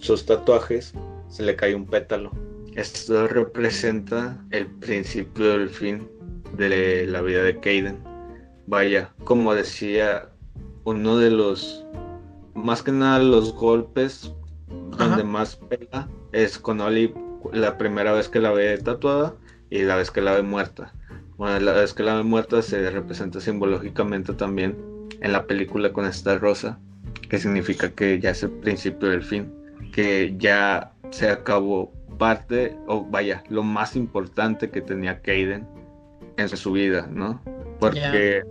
[0.00, 0.92] sus tatuajes
[1.28, 2.30] se le cae un pétalo.
[2.74, 6.08] Esto representa el principio del fin
[6.56, 7.98] de la vida de Kaden.
[8.66, 10.28] Vaya, como decía,
[10.84, 11.84] uno de los,
[12.54, 14.32] más que nada los golpes
[14.98, 17.14] donde más pega es con Oli
[17.52, 19.34] la primera vez que la ve tatuada
[19.70, 20.92] y la vez que la ve muerta.
[21.36, 24.76] Bueno, la vez que la ve muerta se representa simbológicamente también
[25.20, 26.78] en la película con esta rosa
[27.28, 29.52] que significa que ya es el principio del fin,
[29.92, 35.66] que ya se acabó parte, o vaya, lo más importante que tenía Kaden
[36.36, 37.42] en su vida, ¿no?
[37.78, 38.42] Porque,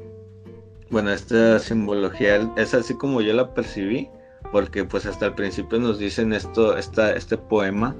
[0.89, 4.09] bueno, esta simbología es así como yo la percibí,
[4.51, 7.95] porque pues hasta el principio nos dicen esto, esta, este poema,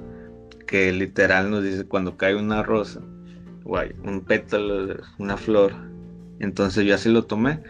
[0.66, 3.00] que literal nos dice cuando cae una rosa,
[3.64, 5.72] guay, un pétalo, una flor,
[6.38, 7.60] entonces yo así lo tomé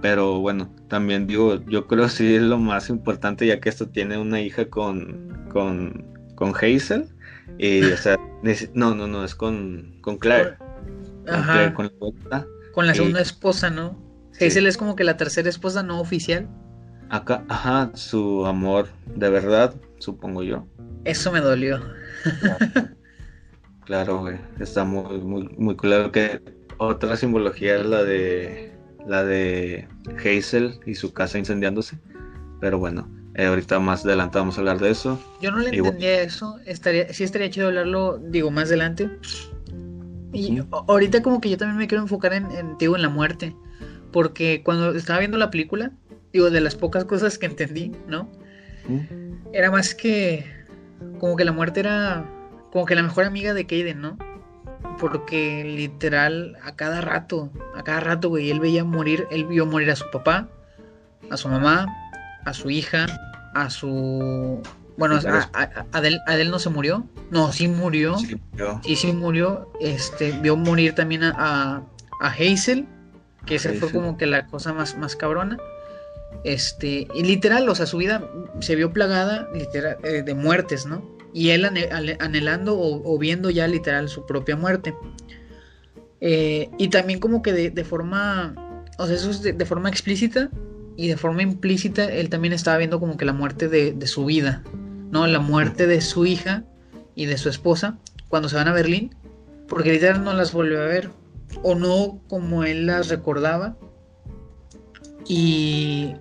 [0.00, 3.88] pero bueno, también digo, yo creo que sí es lo más importante, ya que esto
[3.88, 6.04] tiene una hija con, con,
[6.34, 7.08] con Hazel.
[7.58, 8.16] Y, o sea,
[8.74, 10.56] no, no, no, es con, con Claire.
[11.74, 11.90] Con,
[12.30, 13.98] la, con la segunda esposa, ¿no?
[14.40, 16.48] Hazel es como que la tercera esposa no oficial.
[17.08, 20.66] Acá, ajá, su amor de verdad, supongo yo.
[21.04, 21.80] Eso me dolió.
[23.84, 24.36] Claro, güey.
[24.58, 26.42] Está muy, muy, muy claro que
[26.78, 28.75] otra simbología es la de
[29.06, 29.88] la de
[30.18, 31.98] Hazel y su casa incendiándose.
[32.60, 35.20] Pero bueno, eh, ahorita más adelante vamos a hablar de eso.
[35.40, 36.58] Yo no le entendía eso.
[36.64, 39.10] Estaría, sí estaría chido hablarlo, digo, más adelante.
[40.32, 43.54] Y ahorita como que yo también me quiero enfocar en, en, digo, en la muerte.
[44.12, 45.92] Porque cuando estaba viendo la película,
[46.32, 48.30] digo, de las pocas cosas que entendí, ¿no?
[49.52, 50.44] Era más que
[51.18, 52.24] como que la muerte era
[52.72, 54.18] como que la mejor amiga de Kaden, ¿no?
[54.98, 59.90] Porque literal a cada rato, a cada rato, güey, él veía morir, él vio morir
[59.90, 60.48] a su papá,
[61.30, 61.86] a su mamá,
[62.44, 63.06] a su hija,
[63.54, 64.62] a su...
[64.96, 67.04] Bueno, a, Adel, no se murió.
[67.30, 68.16] No, sí murió.
[68.16, 68.80] Sí, murió.
[68.82, 69.70] Sí, sí murió.
[69.80, 71.82] Este, vio morir también a,
[72.20, 72.86] a, Hazel,
[73.44, 75.58] que esa fue como que la cosa más, más cabrona.
[76.44, 78.22] Este, y literal, o sea, su vida
[78.60, 81.15] se vio plagada literal, eh, de muertes, ¿no?
[81.36, 81.66] Y él
[82.18, 84.94] anhelando o, viendo ya literal su propia muerte.
[86.22, 88.54] Eh, y también como que de, forma,
[88.96, 90.48] o sea, eso es de, forma explícita
[90.96, 94.64] y de forma implícita, él también estaba viendo como que la muerte de, su vida,
[95.10, 95.26] ¿no?
[95.26, 96.64] La muerte de su hija
[97.14, 99.14] y de su esposa cuando se van a Berlín,
[99.68, 101.10] porque literal no las volvió a ver,
[101.62, 103.76] o no como él las recordaba.
[105.28, 106.14] Y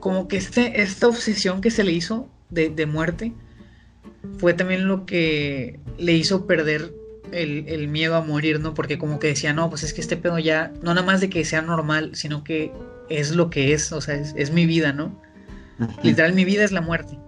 [0.00, 3.34] como que este, esta obsesión que se le hizo de, muerte
[4.38, 6.94] fue también lo que le hizo perder
[7.32, 8.74] el, miedo a morir, ¿no?
[8.74, 11.30] Porque como que decía, no, pues es que este pedo ya, no nada más de
[11.30, 12.72] que sea normal, sino que
[13.08, 15.20] es lo que es, o sea, es, mi vida, ¿no?
[16.02, 17.18] Literal, mi vida es la muerte.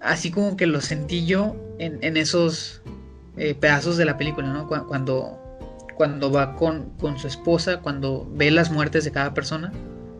[0.00, 2.82] Así como que lo sentí yo en, esos
[3.36, 4.66] eh, pedazos de la película, ¿no?
[4.66, 5.38] Cuando,
[5.96, 9.72] cuando va con, con su esposa, cuando ve las muertes de cada persona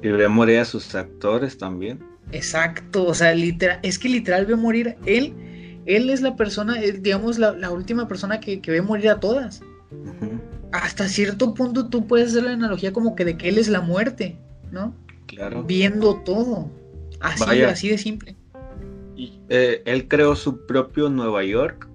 [0.03, 2.01] y ve morir a sus actores también.
[2.33, 5.35] Exacto, o sea, literal, es que literal ve morir él.
[5.87, 9.63] Él es la persona, digamos, la, última persona que, ve morir a todas.
[10.73, 13.81] Hasta cierto punto tú puedes hacer la analogía como que de que él es la
[13.81, 14.39] muerte,
[14.71, 14.95] ¿no?
[15.27, 15.65] Claro.
[15.65, 16.71] Viendo todo.
[17.21, 18.37] Así, así de simple.
[19.17, 21.89] Y, eh, él creó su propio Nueva York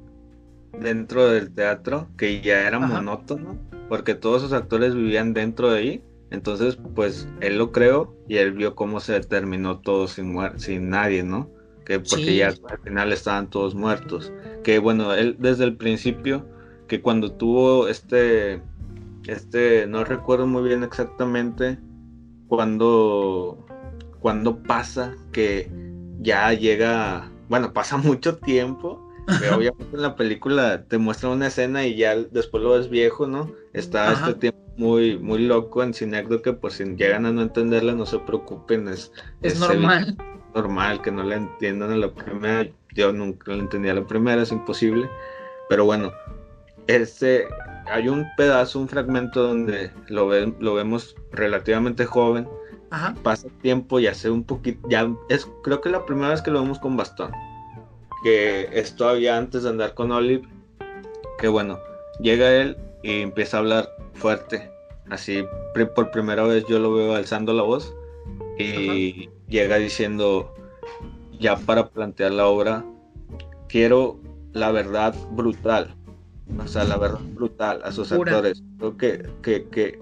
[0.80, 6.04] dentro del teatro, que ya era monótono, porque todos sus actores vivían dentro de ahí
[6.32, 11.24] entonces, pues él lo creó y él vio cómo se terminó todo sin, sin nadie,
[11.24, 11.50] ¿no?
[11.86, 14.34] Que porque ya al final estaban todos muertos.
[14.64, 16.46] Que bueno, él desde el principio,
[16.88, 18.62] que cuando tuvo este,
[19.28, 21.78] este, no recuerdo muy bien exactamente
[22.48, 23.66] cuando,
[24.20, 25.72] cuando pasa que
[26.20, 29.02] ya llega, bueno, pasa mucho tiempo.
[29.40, 33.26] Pero obviamente en la película te muestra una escena y ya después lo ves viejo,
[33.26, 33.52] ¿no?
[33.74, 38.06] Está este tiempo muy, muy loco en que por si llegan a no entenderla, no
[38.06, 40.16] se preocupen, es, es, normal.
[40.56, 44.52] Normal que no la entiendan en la primera, yo nunca la entendía la primera, es
[44.52, 45.10] imposible,
[45.70, 46.14] pero bueno,
[46.88, 47.48] este,
[47.88, 52.48] hay un pedazo, un fragmento donde lo, lo vemos relativamente joven,
[53.24, 56.62] pasa tiempo y hace un poquito, ya es, creo que la primera vez que lo
[56.62, 57.32] vemos con bastón,
[58.24, 60.48] que es todavía antes de andar con Olive,
[61.38, 61.80] que bueno,
[62.20, 64.72] llega él y empieza a hablar fuerte.
[65.10, 65.46] Así
[65.96, 67.94] por primera vez yo lo veo alzando la voz
[68.58, 70.54] y llega diciendo,
[71.40, 72.86] ya para plantear la obra,
[73.68, 74.20] quiero
[74.54, 75.96] la verdad brutal.
[76.64, 78.64] O sea, la verdad brutal a sus actores.
[78.78, 80.00] Creo que, que, que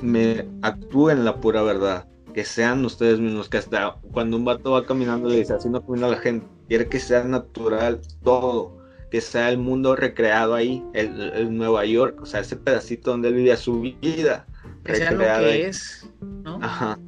[0.00, 2.06] me actúen la pura verdad.
[2.34, 3.48] Que sean ustedes mismos.
[3.48, 6.46] Que hasta cuando un vato va caminando le dice, así no camina la gente.
[6.68, 12.26] Quiere que sea natural todo que sea el mundo recreado ahí, el, Nueva York, o
[12.26, 14.46] sea, ese pedacito donde él vivía su vida.
[14.84, 16.60] Que sea lo que es, ¿no?
[16.62, 16.98] Ajá.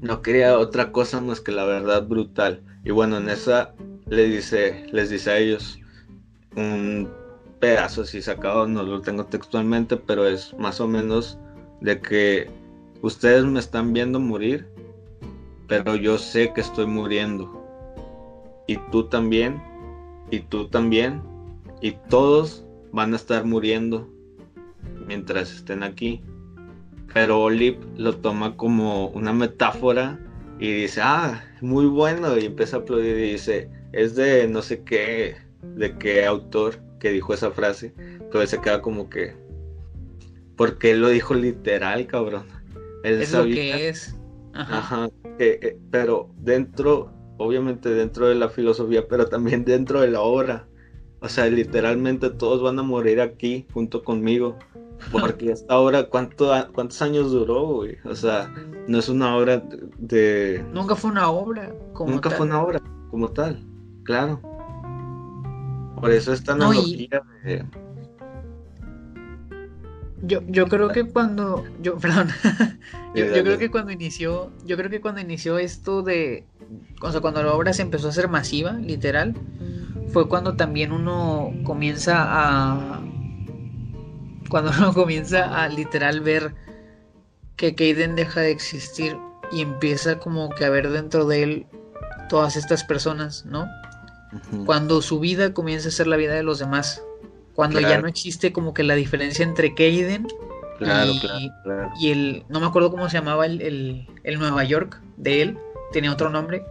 [0.00, 2.62] No quería otra cosa más que la verdad brutal.
[2.84, 3.74] Y bueno, en esa
[4.06, 5.78] dice, les dice a ellos
[6.54, 7.08] un
[7.60, 11.38] pedazo así sacado, no lo tengo textualmente, pero es más o menos
[11.80, 12.50] de que
[13.02, 14.68] ustedes me están viendo morir,
[15.66, 17.64] pero yo sé que estoy muriendo.
[18.66, 19.60] Y tú también
[20.30, 21.22] y tú también,
[21.80, 24.08] y todos van a estar muriendo
[25.06, 26.22] mientras estén aquí.
[27.16, 30.20] Pero Olive lo toma como una metáfora
[30.58, 34.82] y dice, ah, muy bueno, y empieza a aplaudir y dice, es de no sé
[34.82, 37.94] qué, de qué autor que dijo esa frase,
[38.30, 39.34] pero se queda como que,
[40.56, 42.44] porque él lo dijo literal, cabrón.
[43.02, 44.14] es lo que es.
[44.52, 45.08] Ajá.
[45.38, 50.68] Eh, pero dentro obviamente dentro de la filosofía, pero también dentro de la obra.
[51.20, 54.58] O sea, literalmente todos van a morir aquí junto conmigo.
[55.12, 57.96] Porque esta obra, ¿cuánto, ¿cuántos años duró, güey?
[58.04, 58.52] O sea,
[58.88, 59.62] no es una obra
[59.98, 60.64] de...
[60.72, 61.72] Nunca fue una obra.
[61.92, 62.80] Como Nunca fue una obra
[63.10, 63.64] como tal,
[64.04, 64.40] claro.
[66.00, 67.64] Por eso esta analogía de...
[70.22, 71.64] Yo, yo creo que cuando...
[71.82, 72.28] Yo, perdón.
[73.14, 74.50] yo, yo creo que cuando inició...
[74.64, 76.44] Yo creo que cuando inició esto de...
[77.02, 79.34] O sea, cuando la obra se empezó a hacer masiva, literal,
[80.12, 83.00] fue cuando también uno comienza a
[84.48, 86.54] cuando uno comienza a literal ver
[87.56, 89.16] que Kaden deja de existir
[89.52, 91.66] y empieza como que a ver dentro de él
[92.28, 93.68] todas estas personas, ¿no?
[94.66, 97.02] Cuando su vida comienza a ser la vida de los demás.
[97.54, 100.26] Cuando ya no existe como que la diferencia entre Kaden
[101.98, 102.44] y, el.
[102.48, 105.58] No me acuerdo cómo se llamaba el, el, Nueva York de él.
[105.92, 106.64] Tenía otro nombre.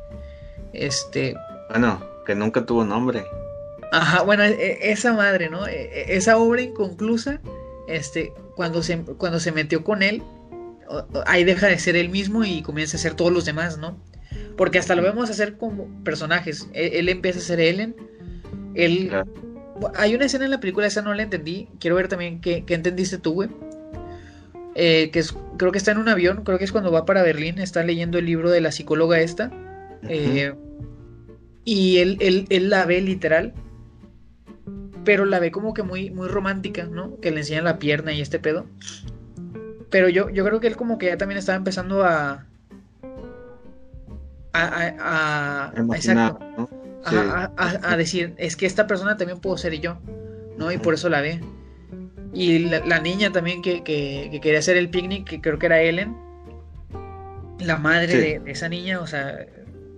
[0.74, 1.36] Este.
[1.70, 3.26] Bueno, que nunca tuvo nombre.
[3.92, 5.66] Ajá, bueno, e, e, esa madre, ¿no?
[5.66, 7.40] E, esa obra inconclusa
[7.88, 10.24] este, cuando se, cuando se metió con él,
[11.26, 13.98] ahí deja de ser él mismo y comienza a ser todos los demás, ¿no?
[14.58, 16.70] Porque hasta lo vemos hacer como personajes.
[16.74, 17.96] E, él, empieza a ser Ellen.
[18.74, 19.12] Él.
[19.96, 21.68] Hay una escena en la película, esa no la entendí.
[21.80, 23.50] Quiero ver también qué, entendiste tú, güey.
[24.76, 27.24] Eh, que es, creo que está en un avión, creo que es cuando va para
[27.24, 29.52] Berlín, está leyendo el libro de la psicóloga esta.
[30.04, 30.54] Eh,
[31.64, 33.54] y él, él, él la ve literal
[35.06, 37.20] pero la ve como que muy, muy romántica, ¿no?
[37.22, 38.66] Que le enseña la pierna y este pedo.
[39.90, 42.46] Pero yo, yo creo que él como que ya también estaba empezando a...
[44.52, 44.64] A,
[45.00, 45.74] a,
[47.06, 49.98] a, a, decir, es que esta persona también puedo ser yo,
[50.58, 50.72] ¿no?
[50.72, 51.42] Y por eso la ve.
[52.34, 56.16] Y la, niña también que, quería hacer el picnic, que creo que era Ellen,
[57.60, 59.46] la madre de, esa niña, o sea,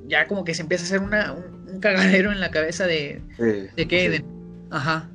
[0.07, 3.87] ya como que se empieza a hacer una, un, cagadero en la cabeza de, de
[3.87, 4.36] Kaden.
[4.69, 5.09] Ajá.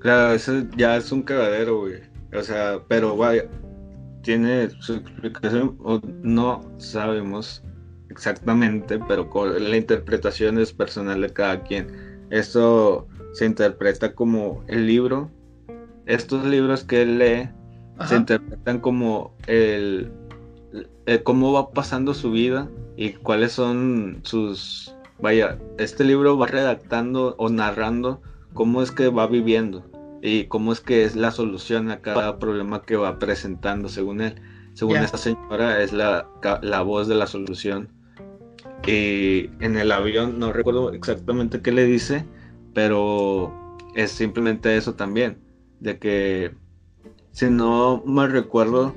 [0.00, 2.00] Claro, eso ya es un cagadero, güey.
[2.32, 3.44] O sea, pero vaya,
[4.22, 7.62] tiene su explicación, o no sabemos
[8.08, 11.88] exactamente, pero la interpretación es personal de cada quien.
[12.30, 15.30] Esto se interpreta como el libro.
[16.06, 17.50] Estos libros que él lee
[18.06, 20.10] se interpretan como el,
[21.06, 27.34] el, cómo va pasando su vida y cuáles son sus vaya, este libro va redactando
[27.38, 28.22] o narrando
[28.54, 29.84] cómo es que va viviendo
[30.22, 34.34] y cómo es que es la solución a cada problema que va presentando según él.
[34.74, 36.28] Según esta señora es la,
[36.62, 37.88] la, voz de la solución.
[38.86, 42.24] Y en el avión no recuerdo exactamente qué le dice,
[42.72, 43.52] pero
[43.94, 45.38] es simplemente eso también,
[45.80, 46.54] de que
[47.32, 48.94] si no me recuerdo,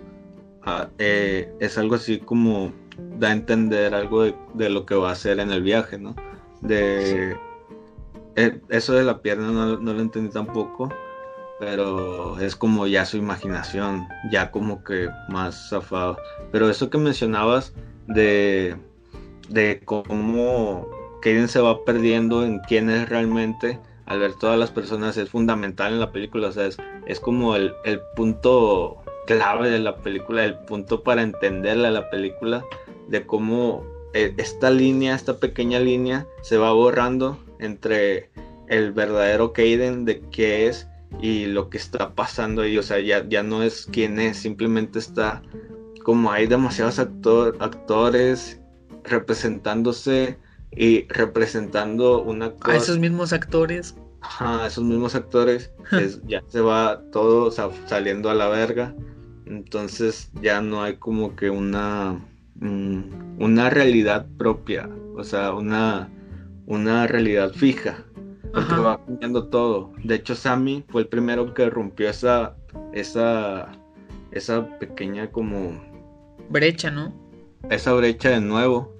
[0.64, 2.72] ah, eh, es algo así como
[3.20, 6.16] da a entender algo de, lo que va a hacer en el viaje, ¿no?
[6.62, 7.36] De...
[8.36, 10.90] Eh, eso de la pierna no, lo entendí tampoco,
[11.60, 16.18] pero es como ya su imaginación, ya como que más zafado.
[16.52, 17.74] Pero eso que mencionabas
[18.08, 18.76] de,
[19.50, 20.88] de cómo
[21.22, 25.94] Kaden se va perdiendo en quién es realmente al ver todas las personas es fundamental
[25.94, 26.68] en la película, o sea,
[27.06, 32.66] es, como el, el, punto clave de la película, el punto para entenderla la película,
[33.08, 38.32] de cómo eh, esta línea, esta pequeña línea se va borrando entre
[38.68, 40.88] el verdadero Kaden de qué es
[41.22, 42.78] y lo que está pasando ahí.
[42.78, 45.42] O sea, ya, ya no es quién es, simplemente está
[46.04, 48.60] como hay demasiados actores
[49.04, 50.38] representándose
[50.72, 52.72] y representando una cosa.
[52.72, 53.96] A esos mismos actores.
[54.22, 55.72] Ajá, esos mismos actores.
[56.28, 58.94] ya se va todo saliendo a la verga.
[59.46, 62.20] Entonces ya no hay como que una,
[62.56, 64.90] mm, una realidad propia.
[65.16, 66.10] O sea, una
[66.66, 68.04] una realidad fija,
[68.54, 69.92] porque va cambiando todo.
[70.04, 72.56] De hecho, Sammy fue el primero que rompió esa,
[72.94, 73.72] esa,
[74.32, 75.82] esa pequeña como
[76.50, 77.14] brecha, ¿no?
[77.70, 78.94] Esa brecha de nuevo.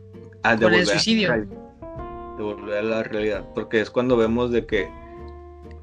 [0.44, 1.32] A Con el suicidio.
[1.32, 4.90] de volver a la realidad, porque es cuando vemos de que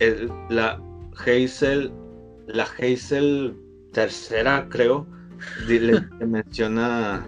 [0.01, 0.81] el, la
[1.17, 1.93] Hazel,
[2.47, 3.57] la Hazel
[3.93, 5.07] tercera, creo,
[5.67, 7.27] le, menciona,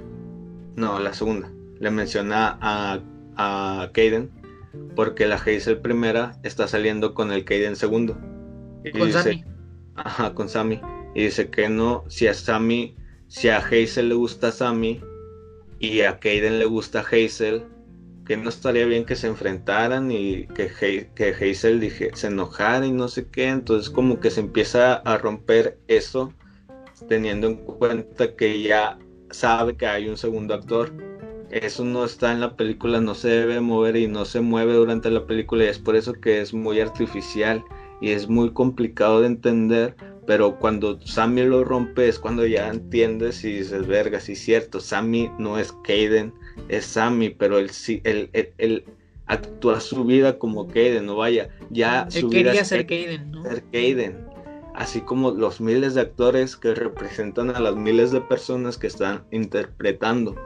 [0.77, 1.51] no, la segunda,
[1.81, 3.01] le menciona a,
[3.37, 4.42] a Kaden
[4.95, 8.19] porque la Hazel primera está saliendo con el Kaden segundo.
[8.85, 9.45] Y con Sammy.
[9.97, 10.81] Ajá, con Sammy.
[11.15, 12.97] Y dice que no, si a Sammy,
[13.29, 15.01] si a Hazel le gusta Sammy
[15.79, 17.65] y a Kaden le gusta Hazel,
[18.27, 20.71] que no estaría bien que se enfrentaran y que,
[21.15, 23.49] que Hazel dije, se enojara y no sé qué.
[23.49, 26.33] Entonces como que se empieza a romper eso,
[27.09, 28.99] teniendo en cuenta que ya
[29.31, 30.93] sabe que hay un segundo actor
[31.53, 35.11] eso no está en la película, no se debe mover y no se mueve durante
[35.11, 37.65] la película y es por eso que es muy artificial
[38.01, 39.95] y es muy complicado de entender
[40.27, 44.81] pero cuando Sammy lo rompe es cuando ya entiendes y dices, verga, sí es cierto,
[44.81, 46.33] Sammy no es Kaden,
[46.69, 48.85] es Sammy, pero él sí, él, él,
[49.27, 53.43] actúa su vida como Kaden, no vaya, ya él quería ser Kaden, ¿no?
[53.43, 54.27] Ser Kaden,
[54.75, 59.25] así como los miles de actores que representan a las miles de personas que están
[59.33, 60.37] interpretando.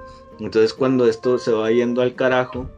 [0.40, 2.68] Entonces cuando esto se va yendo al carajo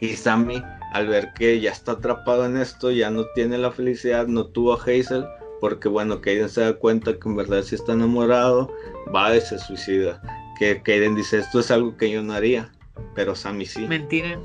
[0.00, 4.26] y Sammy al ver que ya está atrapado en esto, ya no tiene la felicidad,
[4.26, 5.24] no tuvo a Hazel,
[5.60, 8.72] porque bueno, Kaden se da cuenta que en verdad sí está enamorado,
[9.14, 10.20] va y se suicida.
[10.58, 12.72] Que Kaden dice, esto es algo que yo no haría,
[13.14, 13.86] pero Sammy sí.
[13.86, 14.38] Mentira.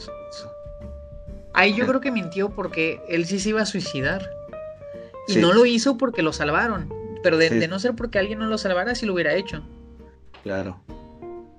[1.54, 4.30] Ahí yo creo que mintió porque él sí se iba a suicidar.
[5.28, 6.94] Y no lo hizo porque lo salvaron.
[7.24, 9.64] Pero de, de, no ser porque alguien no lo salvara, sí lo hubiera hecho.
[10.44, 10.80] Claro.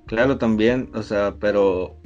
[0.06, 1.96] Claro, también, o sea, pero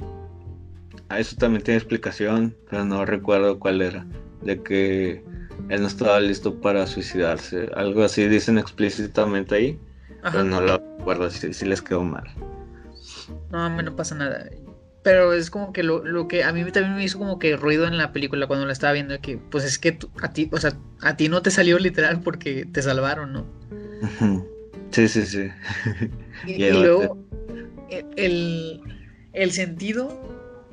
[1.17, 4.05] eso también tiene explicación, pero no recuerdo cuál era.
[4.41, 5.23] De que
[5.69, 7.69] él no estaba listo para suicidarse.
[7.75, 9.79] Algo así dicen explícitamente ahí,
[10.23, 12.23] pero no lo recuerdo si, les quedó mal.
[13.51, 14.49] No, no pasa nada.
[15.03, 17.97] Pero es como que lo, que a mí también me hizo como que ruido en
[17.97, 21.17] la película cuando la estaba viendo, que pues es que a ti, o sea, a
[21.17, 23.45] ti no te salió literal porque te salvaron, ¿no?
[24.91, 25.47] Sí, sí, sí.
[26.45, 27.17] y, luego
[28.17, 28.81] el,
[29.33, 30.17] el sentido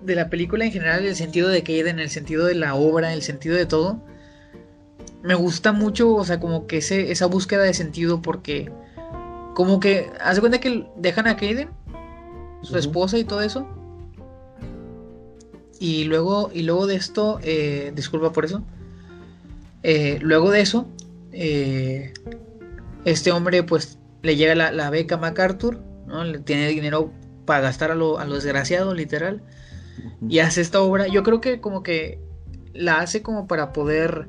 [0.02, 3.22] de la película en general, el sentido de en el sentido de la obra, el
[3.22, 4.02] sentido de todo,
[5.22, 8.70] me gusta mucho, o sea, como que ese, esa búsqueda de sentido porque
[9.54, 11.70] como que, hace cuenta que dejan a Kaden,
[12.62, 13.66] su esposa y todo eso.
[15.80, 18.62] Y luego, y luego de esto, eh, disculpa por eso.
[19.82, 20.88] Eh, luego de eso,
[21.32, 22.12] eh,
[23.04, 26.24] este hombre pues le llega la, beca a MacArthur, ¿no?
[26.24, 27.12] Le tiene dinero
[27.44, 29.42] para gastar a lo, a lo desgraciado, literal
[30.26, 31.06] y hace esta obra.
[31.06, 32.20] Yo creo que como que
[32.72, 34.28] la hace como para poder...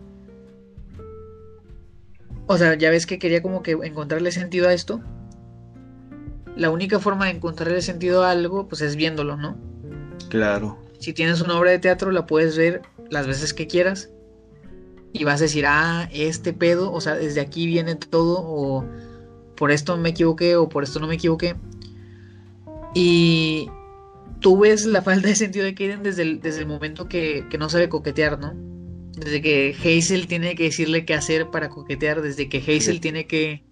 [2.47, 5.01] O sea, ya ves que quería como que encontrarle sentido a esto.
[6.55, 9.55] La única forma de encontrarle sentido a algo, pues es viéndolo, ¿no?
[10.29, 10.79] Claro.
[10.99, 14.09] Si tienes una obra de teatro, la puedes ver las veces que quieras.
[15.13, 18.85] Y vas a decir, ah, este pedo, o sea, desde aquí viene todo, o
[19.59, 21.55] por esto me equivoqué, o por esto no me equivoqué.
[22.95, 23.69] Y,
[24.39, 27.69] tú ves la falta de sentido de Kaden desde el, desde el momento que, no
[27.69, 28.53] sabe coquetear, ¿no?
[29.17, 33.63] Desde que Hazel tiene que decirle qué hacer para coquetear, desde que Hazel tiene que...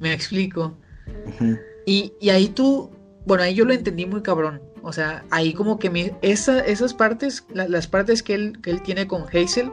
[0.00, 0.76] Me explico.
[1.86, 2.90] y, ahí tú,
[3.24, 4.60] bueno, ahí yo lo entendí muy cabrón.
[4.82, 9.22] O sea, ahí como que esas partes, las partes que él, que él tiene con
[9.22, 9.70] Hazel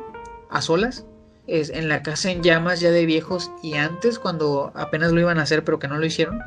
[0.51, 1.07] a solas,
[1.47, 5.39] es en la casa en llamas ya de viejos y antes cuando apenas lo iban
[5.39, 6.39] a hacer pero que no lo hicieron,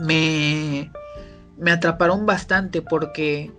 [0.00, 0.90] me,
[1.56, 3.50] me atraparon bastante porque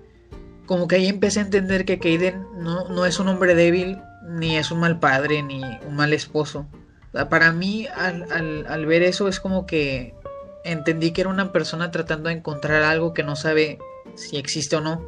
[0.66, 4.58] como que ahí empecé a entender que Kaden no, no es un hombre débil, ni
[4.58, 6.68] es un mal padre, ni un mal esposo.
[7.30, 10.16] Para mí, al, ver eso, es como que
[10.64, 13.80] entendí que era una persona tratando de encontrar algo que no sabe
[14.16, 15.06] si existe o no.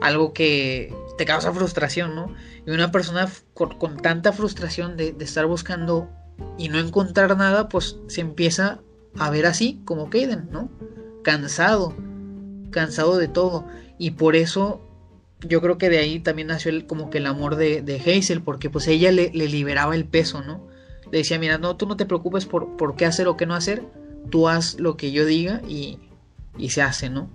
[0.00, 2.32] Algo que te causa frustración, ¿no?
[2.66, 6.08] Y una persona con, tanta frustración de, estar buscando
[6.56, 8.80] y no encontrar nada, pues se empieza
[9.18, 10.70] a ver así, como Kaden, ¿no?
[11.22, 11.94] cansado,
[12.70, 13.66] cansado de todo.
[13.98, 14.80] Y por eso
[15.46, 18.40] yo creo que de ahí también nació el, como que el amor de, de Hazel,
[18.40, 20.66] porque pues ella le, liberaba el peso, ¿no?
[21.12, 23.54] Le decía, mira, no, tú no te preocupes por, por qué hacer o qué no
[23.54, 23.82] hacer,
[24.30, 25.98] tú haz lo que yo diga y,
[26.56, 27.28] y se hace, ¿no?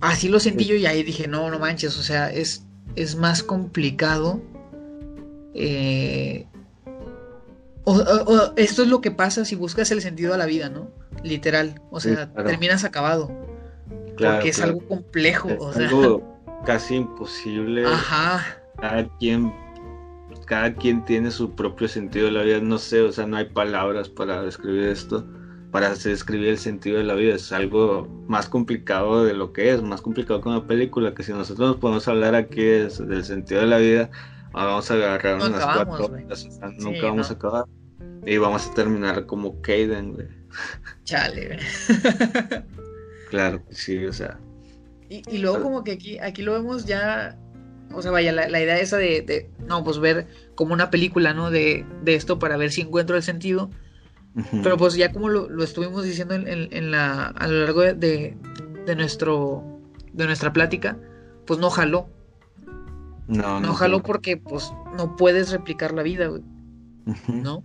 [0.00, 3.42] Así lo sentí yo y ahí dije, no, no manches, o sea, es, es más
[3.42, 4.40] complicado.
[5.54, 6.46] Eh,
[8.56, 10.88] esto es lo que pasa si buscas el sentido a la vida, ¿no?
[11.22, 11.80] Literal.
[11.90, 13.30] O sea, terminas acabado.
[14.16, 15.48] porque es algo complejo.
[15.70, 17.86] Es algo casi imposible.
[17.86, 18.44] Ajá.
[18.80, 19.52] Cada quien,
[20.44, 22.60] cada quien tiene su propio sentido de la vida.
[22.60, 25.26] No sé, o sea, no hay palabras para describir esto.
[25.78, 27.36] Para describir el sentido de la vida.
[27.36, 29.80] Es algo más complicado de lo que es.
[29.80, 31.14] Más complicado que una película.
[31.14, 34.10] Que si nosotros nos podemos hablar aquí del sentido de la vida.
[34.52, 36.48] Vamos a agarrar unas cuatro horas.
[36.78, 37.64] nunca vamos a acabar.
[38.26, 40.26] Y vamos a terminar como Kaden, güey.
[41.04, 41.60] Chale,
[43.30, 44.36] Claro, sí, o sea.
[45.08, 47.38] Y, luego como que aquí, aquí lo vemos ya,
[47.94, 50.26] o sea, vaya, la, idea esa de, no, pues ver
[50.56, 51.52] como una película, ¿no?
[51.52, 53.70] De, esto para ver si encuentro el sentido.
[54.62, 57.94] Pero pues ya como lo, estuvimos diciendo en, la, a lo largo de,
[58.86, 59.64] de, nuestro,
[60.12, 60.96] de nuestra plática,
[61.46, 62.08] pues no jaló.
[63.26, 66.42] No, no, no jaló porque pues no puedes replicar la vida, güey.
[67.26, 67.64] ¿No?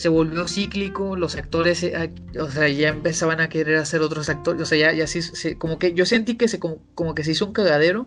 [0.00, 2.10] se volvió cíclico, los actores, eh,
[2.40, 5.20] o sea, ya empezaban a querer hacer otros actores, o sea, ya, ya sí,
[5.56, 8.06] como que yo sentí que se, como, que se hizo un cagadero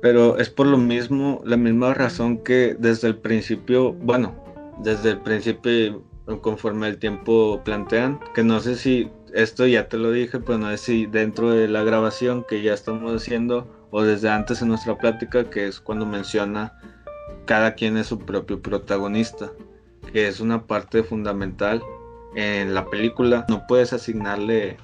[0.00, 4.32] Pero es por lo mismo, la misma razón que desde el principio, bueno,
[4.84, 6.04] desde el principio,
[6.40, 10.70] conforme el tiempo plantean, que no sé si esto ya te lo dije, pero no
[10.70, 14.96] sé si dentro de la grabación que ya estamos haciendo o desde antes en nuestra
[14.96, 16.78] plática, que es cuando menciona
[17.44, 19.50] cada quien es su propio protagonista,
[20.12, 21.82] que es una parte fundamental
[22.34, 23.44] en la película.
[23.48, 24.76] No puedes asignarle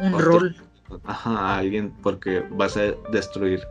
[0.00, 0.56] un rol
[1.04, 3.62] a alguien porque vas a destruir.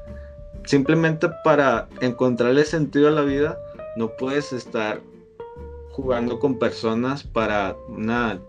[0.66, 3.58] Simplemente para encontrarle sentido a la vida,
[3.98, 5.02] no puedes estar
[5.92, 8.40] jugando con personas para una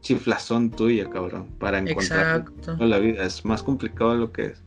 [0.00, 2.44] chiflazón tuya, cabrón, para encontrar
[2.78, 3.24] la vida.
[3.24, 4.62] Es más complicado de lo que es.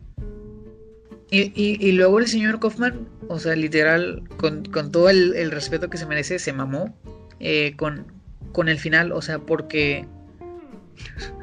[1.33, 6.39] Y, luego el señor Kaufman, o sea, literal, con, todo el, respeto que se merece,
[6.39, 6.93] se mamó
[7.39, 8.05] eh, con,
[8.51, 10.05] con el final, o sea, porque,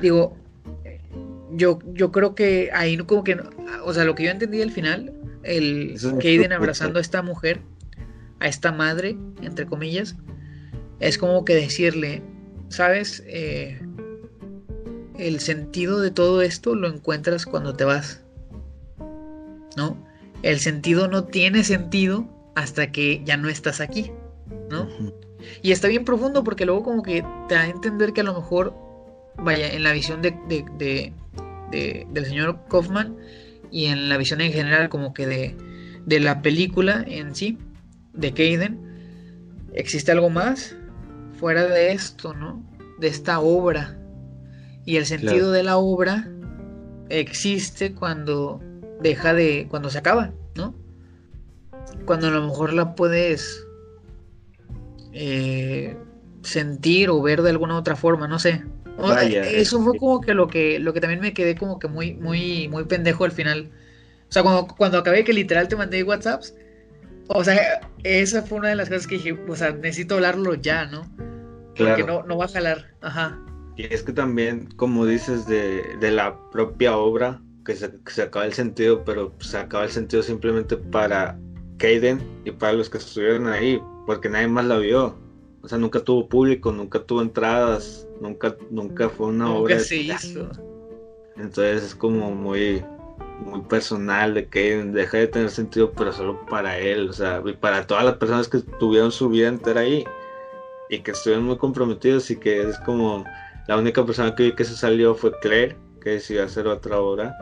[0.03, 0.37] digo,
[1.53, 3.41] yo, yo creo que ahí como que,
[3.83, 7.61] o sea, lo que yo entendí del final, el Kaden abrazando a esta mujer,
[8.41, 10.17] a esta madre, entre comillas,
[11.01, 12.23] es como que decirle,
[12.69, 13.23] ¿sabes?
[13.27, 13.81] Eh,
[15.19, 18.23] el sentido de todo esto lo encuentras cuando te vas.
[19.77, 19.97] ¿No?
[20.43, 24.11] El sentido no tiene sentido hasta que ya no estás aquí,
[24.71, 24.89] ¿no?
[25.63, 28.35] Y está bien profundo porque luego como que te da a entender que a lo
[28.35, 28.75] mejor,
[29.37, 31.13] vaya, en la visión de,
[31.71, 33.17] del señor Kaufman
[33.71, 35.57] y en la visión en general como que de,
[36.07, 37.59] de la película en sí,
[38.19, 38.79] de Kaden,
[39.73, 40.77] existe algo más
[41.39, 42.63] fuera de esto, ¿no?
[42.99, 43.97] De esta obra.
[44.85, 46.29] Y el sentido de la obra
[47.09, 48.61] existe cuando
[49.01, 50.75] deja de, cuando se acaba, ¿no?
[52.05, 53.65] Cuando a lo mejor la puedes
[55.13, 55.97] eh,
[56.43, 58.65] sentir o ver de alguna otra forma, no sé.
[59.45, 62.67] eso fue como que lo que lo que también me quedé como que muy muy
[62.69, 63.71] muy pendejo al final.
[64.29, 66.55] O sea, cuando, cuando acabé que literal te mandé WhatsApps,
[67.29, 70.87] o sea, esa fue una de las cosas que dije, o sea, necesito hablarlo ya,
[70.87, 71.03] ¿no?
[71.77, 72.87] Porque no, no va a jalar.
[73.01, 73.39] Ajá.
[73.77, 78.45] Y es que también, como dices, de, de la propia obra, que se, se, acaba
[78.45, 81.39] el sentido, pero se acaba el sentido simplemente para
[81.77, 85.17] Kaden y para los que estuvieron ahí, porque nadie más la vio.
[85.63, 89.79] O sea, nunca tuvo público, nunca tuvo entradas, nunca, nunca fue una obra.
[89.79, 90.51] Se hizo.
[91.37, 92.83] Entonces es como muy,
[93.39, 97.53] muy personal de que deja de tener sentido, pero solo para él, o sea, y
[97.53, 100.05] para todas las personas que tuvieron su vida entera ahí
[100.89, 103.25] y que estuvieron muy comprometidos y que es como
[103.67, 107.37] la única persona que vi que se salió fue Claire, que decidió hacer otra obra.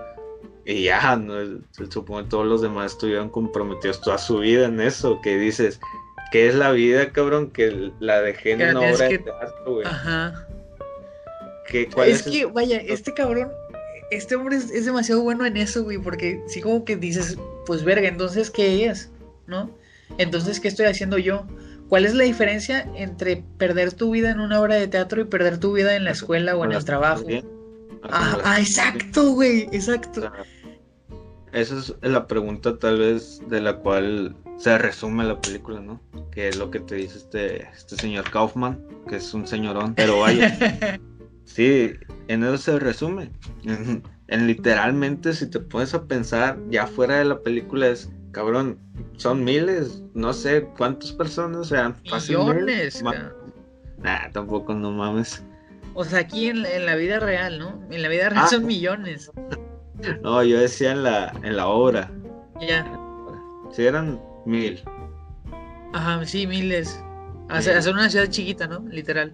[0.65, 1.61] Y ya, ¿no?
[1.89, 5.81] supongo que todos los demás estuvieron comprometidos toda su vida en eso, que dices,
[6.33, 7.51] ¿qué es la vida, cabrón?
[7.51, 9.87] Que la dejé en una obra de teatro, güey.
[9.87, 10.49] Ajá.
[11.73, 13.53] es, que, vaya, este cabrón
[14.11, 18.09] este hombre es, demasiado bueno en eso, güey, porque sí como que dices, pues verga,
[18.09, 19.11] entonces, ¿qué es?
[19.47, 19.71] ¿No?
[20.19, 21.47] Entonces, ¿qué estoy haciendo yo?
[21.89, 25.59] ¿Cuál es la diferencia entre perder tu vida en una obra de teatro y perder
[25.59, 27.25] tu vida en la escuela o en el trabajo?
[28.05, 30.31] Ah, ah, exacto, güey, exacto.
[31.53, 36.01] Esa es la pregunta tal vez de la cual se resume la película, ¿no?
[36.31, 40.21] Que es lo que te dice este, este señor Kaufman, que es un señorón, pero
[40.21, 40.99] vaya.
[41.47, 41.95] Sí,
[42.29, 43.31] en eso se resume.
[44.29, 48.77] En, literalmente, si te pones a pensar, ya fuera de la película es, cabrón,
[49.19, 53.05] son miles, no sé cuántas personas, o sea, millones.
[53.99, 55.45] Nah, tampoco, no mames.
[55.95, 57.81] O sea, aquí en, la vida real, ¿no?
[57.89, 58.49] En la vida real ah.
[58.49, 59.31] son millones.
[60.23, 62.11] No, yo decía en la, en la obra.
[62.61, 62.85] Ya.
[63.73, 64.83] Sí, eran mil.
[65.95, 67.01] Ajá, sí, miles.
[67.49, 68.81] Hacer una ciudad chiquita, ¿no?
[68.91, 69.33] Literal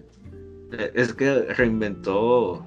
[0.93, 2.65] es que reinventó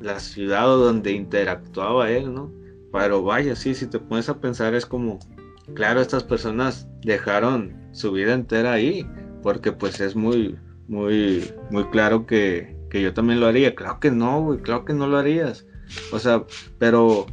[0.00, 2.52] la ciudad donde interactuaba él, ¿no?
[2.92, 5.18] Pero vaya, sí, si te pones a pensar es como,
[5.74, 9.06] claro, estas personas dejaron su vida entera ahí,
[9.42, 10.58] porque pues es muy,
[10.88, 13.74] muy, muy claro que, que yo también lo haría.
[13.74, 15.66] Claro que no, güey, claro que no lo harías.
[16.12, 16.44] O sea,
[16.78, 17.26] pero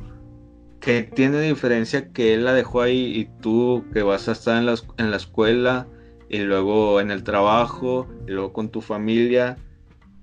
[0.80, 4.66] que tiene diferencia que él la dejó ahí y tú que vas a estar en
[4.66, 5.88] la, en la escuela
[6.30, 9.58] y luego en el trabajo y luego con tu familia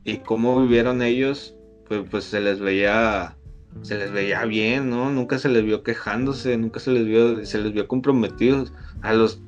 [0.04, 1.54] y cómo vivieron ellos,
[1.86, 3.36] pues, pues se les veía
[3.82, 5.10] se les veía bien, ¿no?
[5.10, 8.72] Nunca se les vio quejándose, nunca se les vio, se les vio comprometidos.
[9.02, 9.40] A los,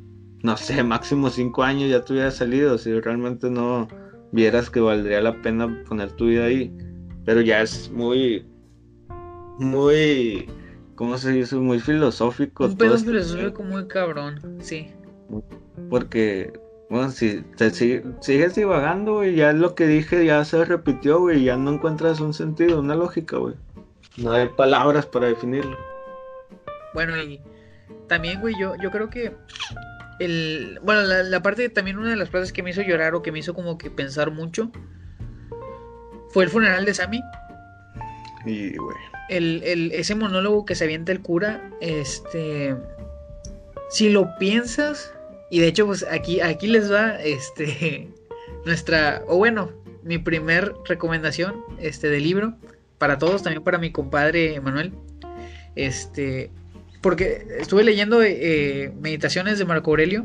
[0.42, 3.88] no sé, máximo cinco años ya te salido, si realmente no
[4.32, 6.72] vieras que valdría la pena poner tu vida ahí.
[7.24, 8.46] Pero ya es muy,
[9.58, 10.48] muy,
[10.94, 11.56] ¿cómo se dice?
[11.56, 12.66] Muy filosófico.
[12.66, 14.88] Un pedo este filosófico muy cabrón, sí.
[15.90, 16.52] Porque
[16.92, 21.42] bueno, si te sigues divagando, y ya es lo que dije ya se repitió, güey,
[21.42, 23.54] ya no encuentras un sentido, una lógica, güey.
[24.18, 25.74] No hay palabras para definirlo.
[26.92, 27.40] Bueno, y
[28.08, 29.32] también, güey, yo, yo creo que
[30.18, 33.32] el, bueno, la, parte, también una de las partes que me hizo llorar o que
[33.32, 34.70] me hizo como que pensar mucho
[36.28, 37.22] fue el funeral de Sammy.
[38.44, 38.96] Y, güey.
[39.30, 42.76] El, el, ese monólogo que se avienta el cura, este,
[43.88, 45.14] si lo piensas,
[45.52, 48.08] y de hecho, pues aquí, aquí les va, este,
[48.64, 49.70] nuestra, o bueno,
[50.02, 52.54] mi primer recomendación, este, del libro,
[52.96, 54.94] para todos, también para mi compadre Manuel,
[55.76, 56.50] este,
[57.02, 60.24] porque estuve leyendo eh, meditaciones de Marco Aurelio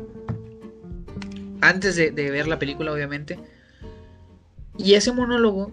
[1.60, 3.38] antes de, ver la película, obviamente.
[4.78, 5.72] Y ese monólogo,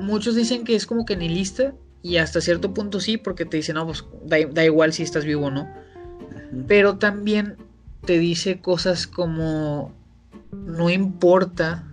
[0.00, 1.72] muchos dicen que es como que nihilista,
[2.02, 5.46] y hasta cierto punto sí, porque te dicen, no, pues da, igual si estás vivo
[5.46, 5.72] o no.
[6.66, 7.69] Pero también
[8.04, 9.92] te dice cosas como,
[10.52, 11.86] no importa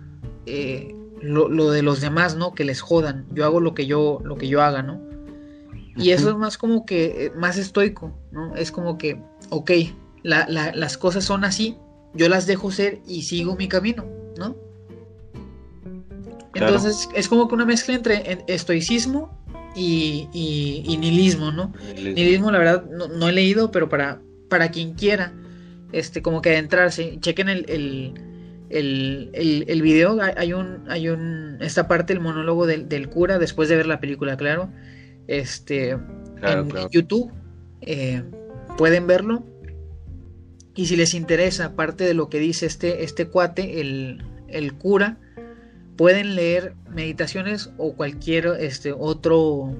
[0.46, 2.54] eh, lo, lo, de los demás, ¿no?
[2.54, 3.26] Que les jodan.
[3.32, 5.00] Yo hago lo que yo, lo que yo haga, ¿no?
[5.96, 8.54] Y eso es más como que, eh, más estoico, ¿no?
[8.54, 9.70] Es como que, ok,
[10.22, 11.76] las cosas son así,
[12.14, 14.06] yo las dejo ser y sigo mi camino,
[14.38, 14.56] ¿no?
[16.54, 19.36] Entonces es como que una mezcla entre estoicismo
[19.74, 21.72] y, y, nihilismo, ¿no?
[21.94, 25.32] Nihilismo, la verdad, no, he leído, pero para, para quien quiera,
[25.92, 28.14] este, como que adentrarse, chequen el, el,
[28.70, 33.68] el, el, video, hay un, hay un, esta parte, el monólogo del, del cura, después
[33.68, 34.70] de ver la película, claro,
[35.26, 37.32] este, en YouTube.
[37.80, 38.22] Eh,
[38.76, 39.44] pueden verlo.
[40.74, 45.18] Y si les interesa, aparte de lo que dice este, este cuate, el, cura,
[45.96, 49.74] pueden leer meditaciones o cualquier este, otro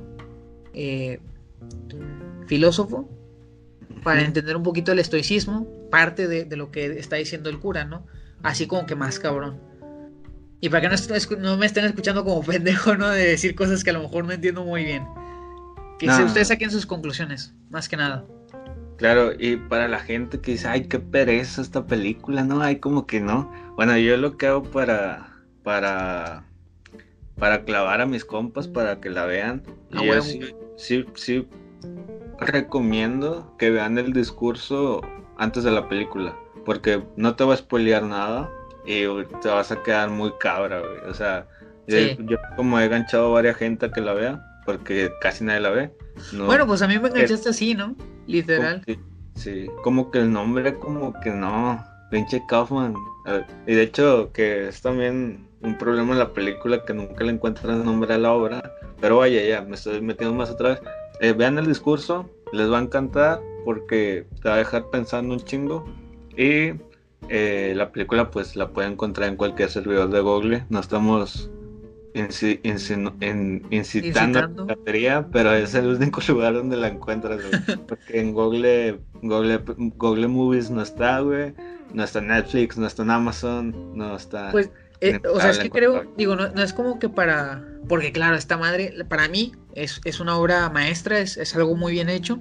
[0.74, 1.20] eh,
[2.46, 3.08] filósofo
[4.08, 8.06] para entender un poquito el estoicismo, parte de, lo que está diciendo el cura, ¿no?
[8.42, 9.60] Así como que más cabrón.
[10.62, 13.10] Y para que no, no, me estén escuchando como pendejo, ¿no?
[13.10, 15.04] De decir cosas que a lo mejor no entiendo muy bien.
[15.98, 18.24] Que ustedes saquen sus conclusiones, más que nada.
[18.96, 23.06] Claro, y para la gente que dice, ay, qué pereza esta película, no, hay como
[23.06, 23.52] que no.
[23.76, 26.44] Bueno, yo lo que hago para, para,
[27.36, 29.64] para clavar a mis compas para que la vean.
[29.92, 30.22] y yo
[30.78, 31.46] sí, sí,
[32.40, 35.02] recomiendo que vean el discurso
[35.36, 38.50] antes de la película, porque no te va a spoilear nada
[38.84, 39.04] y
[39.42, 41.10] te vas a quedar muy cabra, güey.
[41.10, 41.46] O sea,
[41.86, 45.60] yo, yo, como he enganchado a varias gente a que la vea, porque casi nadie
[45.60, 45.90] la ve.
[46.32, 47.94] bueno, pues a mí me enganchaste así, ¿no?
[48.26, 48.82] Literal.
[49.34, 51.84] sí, como que el nombre, como que no.
[52.10, 52.94] Pinche Kaufman.
[53.66, 57.84] Y de hecho, que es también un problema en la película que nunca le encuentran
[57.84, 58.72] nombre a la obra.
[59.00, 60.80] Pero vaya, ya, me estoy metiendo más atrás.
[61.20, 65.40] Eh, vean el discurso, les va a encantar porque te va a dejar pensando un
[65.40, 65.84] chingo.
[66.36, 66.72] Y
[67.28, 70.64] eh, la película, pues la pueden encontrar en cualquier servidor de Google.
[70.70, 71.50] No estamos
[72.14, 77.40] en, incitando, a la piratería, pero es el único lugar donde la encuentras,
[77.86, 79.60] Porque en Google, Google,
[79.96, 81.54] Google Movies no está, güey.
[81.92, 84.50] No está Netflix, no está en Amazon, no está.
[84.50, 87.64] Pues, eh, o sea, es que creo, digo, no, es como que para.
[87.88, 91.92] Porque, claro, esta madre, para mí, es, es una obra maestra, es, es algo muy
[91.92, 92.38] bien hecho.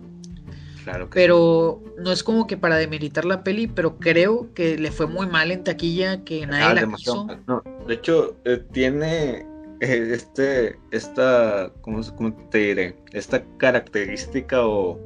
[0.84, 5.06] Claro pero no es como que para demeritar la peli, pero creo que le fue
[5.06, 7.28] muy mal en taquilla, que nadie ah, la quiso.
[7.46, 9.46] No, de hecho, eh, tiene
[9.82, 12.02] eh, este, esta, ¿cómo,
[12.50, 12.96] te diré?
[13.12, 15.00] Esta característica o,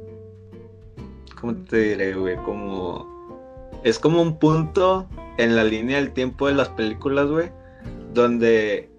[1.39, 2.35] ¿cómo te diré, güey?
[2.37, 3.10] Como,
[3.83, 5.07] es como un punto
[5.37, 7.51] en la línea del tiempo de las películas, güey,
[8.13, 8.89] donde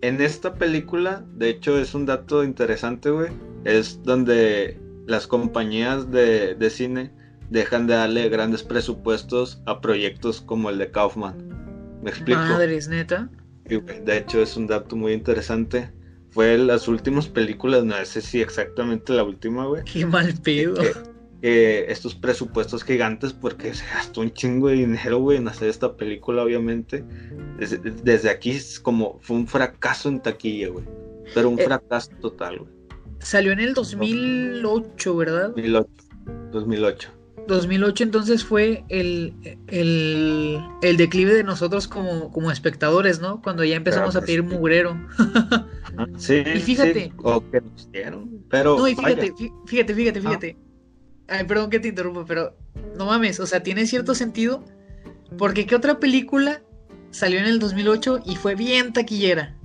[0.00, 3.30] en esta película, de hecho es un dato interesante, güey,
[3.64, 7.12] es donde las compañías de, de cine
[7.50, 12.00] dejan de darle grandes presupuestos a proyectos como el de Kaufman.
[12.02, 12.40] ¿Me explico?
[12.40, 13.30] Madres, neta.
[13.64, 15.90] De hecho, es un dato muy interesante.
[16.30, 19.82] Fue las últimas películas, no sé si exactamente la última, güey.
[19.84, 20.74] Qué mal pedo.
[21.42, 26.42] Estos presupuestos gigantes, porque se gastó un chingo de dinero, güey, en hacer esta película,
[26.42, 27.04] obviamente.
[27.58, 30.84] Desde, aquí es como fue un fracaso en taquilla, güey.
[31.34, 32.70] Pero un eh, fracaso total, güey.
[33.18, 35.48] Salió en el 2008, ¿verdad?
[35.48, 35.88] 2008.
[36.52, 37.12] 2008.
[37.46, 39.32] 2008 entonces fue el,
[39.68, 43.40] el, declive de nosotros como, como, espectadores, ¿no?
[43.40, 44.96] Cuando ya empezamos a pedir mugrero.
[46.18, 46.42] sí.
[46.54, 47.12] Y fíjate.
[47.22, 48.76] o que nos dieron, pero.
[48.76, 49.32] No, y fíjate,
[49.66, 50.65] fíjate, fíjate, fíjate.
[51.28, 52.56] Ay, perdón que te interrumpa, pero
[52.96, 54.64] no mames, o sea, tiene cierto sentido.
[55.38, 56.62] Porque ¿qué otra película
[57.10, 59.56] salió en el 2008 y fue bien taquillera?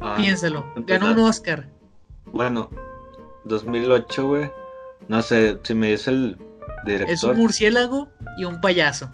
[0.00, 1.68] Ah, Piénsalo, ganó un Oscar.
[2.26, 2.70] Bueno,
[3.44, 4.50] 2008, güey
[5.08, 6.38] no sé, si me dice el
[6.84, 7.12] director.
[7.12, 8.08] Es un murciélago
[8.38, 9.10] y un payaso.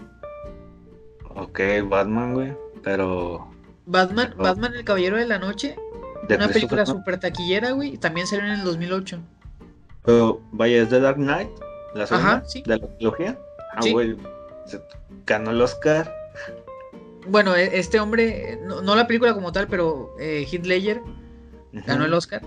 [1.35, 3.51] Ok, Batman, güey, pero.
[3.87, 5.77] Batman, Batman el Caballero de la Noche.
[6.29, 7.97] una película super taquillera, güey.
[7.97, 9.21] También salió en el 2008.
[10.05, 11.51] Pero vaya, es de Dark Knight,
[11.95, 12.63] la segunda, Ajá, sí.
[12.67, 13.39] de la trilogía.
[13.75, 13.93] Ah, Sí.
[13.93, 14.17] güey,
[14.67, 14.81] se
[15.27, 16.13] ganó el Oscar.
[17.27, 21.03] Bueno, e- este hombre, no, no la película como tal, pero eh, Heath Ledger
[21.87, 22.43] ganó el Oscar.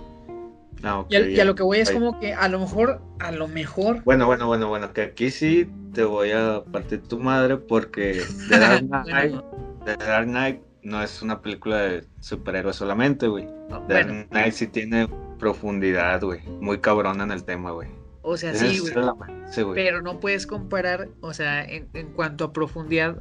[0.84, 1.46] Ah, ok, Y a, y a ya.
[1.46, 1.96] lo que voy es Ahí.
[1.96, 4.02] como que a lo mejor, a lo mejor.
[4.04, 8.58] Bueno, bueno, bueno, bueno, que aquí sí te voy a partir tu madre porque The
[8.60, 9.44] Dark Knight, Bueno,
[9.86, 13.46] The Dark Knight no es una película de superhéroes solamente, güey.
[13.70, 15.08] Bueno, Dark Knight sí tiene
[15.40, 16.42] profundidad, güey.
[16.60, 17.90] Muy cabrona en el tema, güey.
[18.24, 18.94] o sea, sí, güey.
[19.76, 23.18] Pero no puedes comparar, o sea, en, en cuanto a profundidad,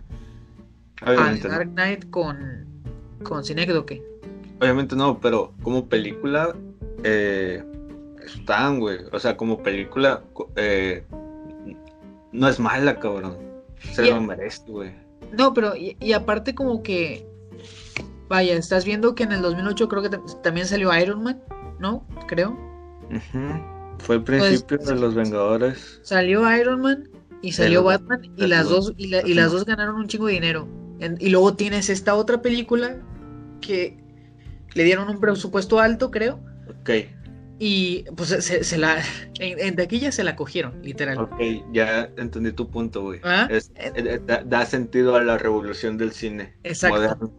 [1.03, 1.55] a Obviamente no.
[1.55, 2.67] Dark Knight con,
[3.23, 4.03] con Cinécdoque.
[4.61, 6.55] Obviamente no, pero como película
[7.03, 7.63] eh,
[8.25, 8.99] están, güey.
[9.13, 10.23] O sea, como película
[10.57, 11.05] eh,
[12.33, 13.37] no es mala, cabrón.
[13.93, 14.93] Se Y- lo merece, güey.
[15.33, 17.27] No, pero y, y aparte como que,
[18.31, 21.43] vaya, estás viendo que en el 2008 creo que tam- también salió Iron Man,
[21.79, 22.07] ¿no?
[22.29, 22.57] Creo.
[23.99, 26.01] Fue el Pues, principio de los Vengadores.
[26.03, 27.09] Salió Iron Man
[27.43, 30.35] y salió Batman y las dos y, la- y las dos ganaron un chingo de
[30.35, 30.69] dinero.
[31.01, 32.97] En- y luego tienes esta otra película
[33.61, 33.99] que
[34.75, 36.91] le dieron un presupuesto alto, creo, Ok,
[37.59, 38.99] y pues se, se la
[39.41, 41.19] en, en taquilla se la cogieron, literal.
[41.19, 41.41] ok,
[41.73, 43.21] ya entendí tu punto, güey.
[43.25, 43.49] ¿Ah?
[43.51, 47.33] Es- eh, da, da sentido a la revolución del cine Exacto, moderno.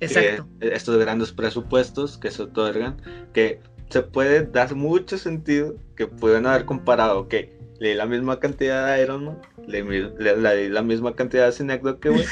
[0.00, 0.46] Exacto.
[0.60, 3.00] que estos grandes presupuestos que se otorgan,
[3.32, 8.38] que se puede dar mucho sentido que pueden haber comparado que le di la misma
[8.40, 12.24] cantidad de Iron Man, le, le- le di la misma cantidad de Cinecdoche que güey.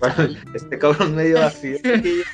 [0.54, 2.24] este cabrón me dio así de taquilla.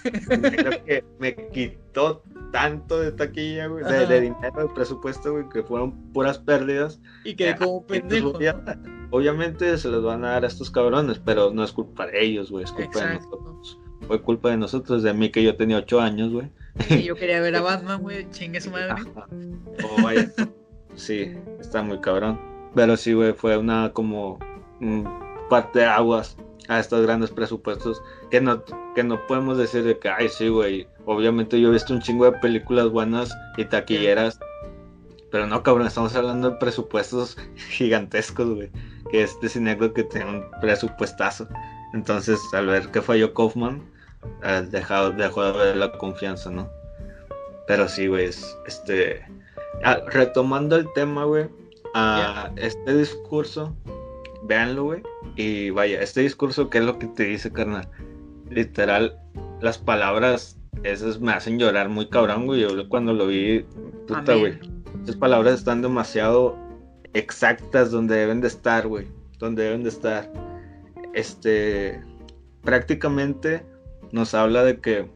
[0.63, 2.23] Creo que me quitó
[2.53, 7.01] tanto de taquilla, güey, de, de dinero, de presupuesto, güey, que fueron puras pérdidas.
[7.25, 8.39] Y quedé como pues, pendejo.
[9.11, 12.51] Obviamente se les van a dar a estos cabrones, pero no es culpa de ellos,
[12.53, 13.41] güey, es culpa de Exacto.
[13.43, 13.81] nosotros.
[14.07, 16.49] Fue culpa de nosotros, de mí que yo tenía ocho años, güey.
[16.91, 18.95] Y yo quería ver a Batman, güey, chingue su madre.
[19.85, 20.31] Oh, vaya.
[20.95, 22.41] Sí, está muy cabrón.
[22.75, 24.39] Pero sí, güey, fue una como
[25.49, 26.37] parte de aguas
[26.69, 28.63] a estos grandes presupuestos que no,
[28.95, 30.87] que no podemos decir de que, ay, sí, güey.
[31.05, 34.39] Obviamente yo he visto un chingo de películas buenas y taquilleras.
[35.31, 38.71] Pero no, cabrón, estamos hablando de presupuestos gigantescos, güey.
[39.11, 41.49] Que este cinécdoque que tiene un presupuestazo.
[41.95, 43.83] Entonces, al ver que falló Kaufman,
[44.43, 46.69] eh, dejado, dejó de haber la confianza, ¿no?
[47.67, 49.25] Pero sí, güey, es- este...
[49.85, 51.47] ah, retomando el tema, güey,
[51.95, 53.75] a este discurso,
[54.45, 55.03] véanlo, güey,
[55.35, 57.89] y vaya, este discurso, ¿qué es lo que te dice, carnal?
[58.51, 59.19] Literal,
[59.61, 63.65] las palabras esas me hacen llorar muy cabrón, güey, yo cuando lo vi,
[64.07, 64.59] puta, güey,
[65.03, 66.57] esas palabras están demasiado
[67.15, 69.09] exactas donde deben de estar, güey,
[69.39, 70.31] donde deben de estar.
[71.15, 72.03] Este,
[72.63, 73.65] prácticamente
[74.13, 75.11] nos habla de que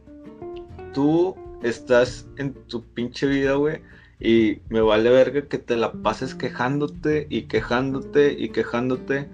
[0.93, 3.81] tú estás en tu pinche vida, güey,
[4.19, 9.29] y me vale verga que te la pases quejándote y quejándote y quejándote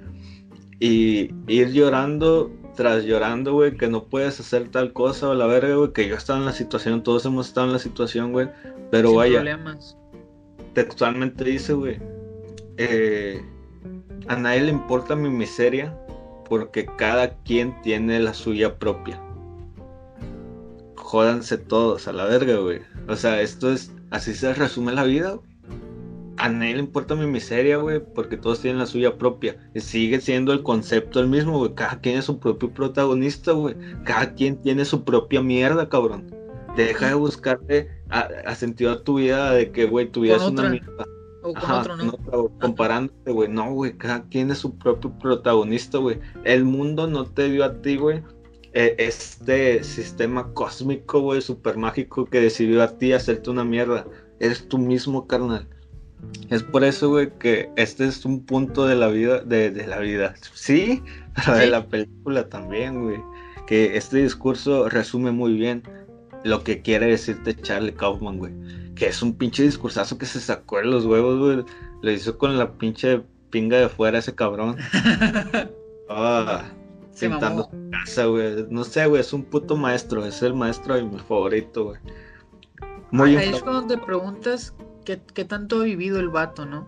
[0.79, 5.75] y ir llorando tras llorando, güey, que no puedes hacer tal cosa o la verga,
[5.75, 8.49] güey, que yo estaba en la situación, todos hemos estado en la situación, güey,
[8.91, 9.97] pero Sin vaya, problemas.
[10.73, 11.99] textualmente dice, güey,
[12.77, 13.41] eh,
[14.27, 15.97] a nadie le importa mi miseria
[16.47, 19.19] porque cada quien tiene la suya propia.
[21.07, 22.81] Jódanse todos a la verga, güey.
[23.07, 25.47] O sea, esto es, así se resume la vida, güey.
[26.35, 29.55] A nadie le importa mi miseria, güey, porque todos tienen la suya propia.
[29.73, 31.73] Y sigue siendo el concepto el mismo, güey.
[31.75, 33.77] Cada quien es su propio protagonista, güey.
[34.03, 36.29] Cada quien tiene su propia mierda, cabrón.
[36.75, 40.41] Deja de buscarle a, a sentido a tu vida de que, güey, tu vida es
[40.41, 40.69] una otra.
[40.71, 41.05] mierda.
[41.43, 42.49] O con Ajá, otro, ¿no?
[42.59, 43.47] comparándote, güey.
[43.47, 46.19] No, güey, cada quien es su propio protagonista, güey.
[46.43, 48.21] El mundo no te dio a ti, güey.
[48.78, 54.05] Eh, Este sistema cósmico, güey, super mágico que decidió a ti hacerte una mierda.
[54.39, 55.67] Eres tú mismo, carnal.
[56.51, 59.97] Es por eso, güey, que este es un punto de la vida, de, de la
[59.97, 60.36] vida.
[60.53, 61.01] Sí,
[61.36, 63.19] pero de la película también, güey.
[63.65, 65.82] Que este discurso resume muy bien
[66.43, 68.53] lo que quiere decirte Charlie Kaufman, güey.
[68.93, 71.65] Que es un pinche discursazo que se sacó de los huevos, güey.
[72.03, 74.78] Lo hizo con la pinche pinga de fuera ese cabrón.
[76.09, 76.63] Ah,
[77.18, 77.70] Se mamó.
[77.72, 78.65] su casa, güey.
[78.70, 80.26] No sé, güey, es un puto maestro.
[80.26, 81.99] Es el maestro de mi favorito, güey.
[83.11, 84.74] Muy Ahí es infra- cuando te preguntas
[85.05, 86.88] qué, qué tanto ha vivido el vato, ¿no?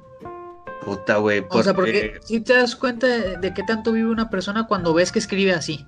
[0.85, 1.43] puta, güey.
[1.49, 4.93] O sea, porque- si te das cuenta de, de qué tanto vive una persona cuando
[4.93, 5.85] ves que escribe así.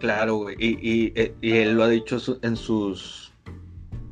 [0.00, 0.54] Claro, güey.
[0.58, 3.32] Y, y, eh, y él lo ha dicho en sus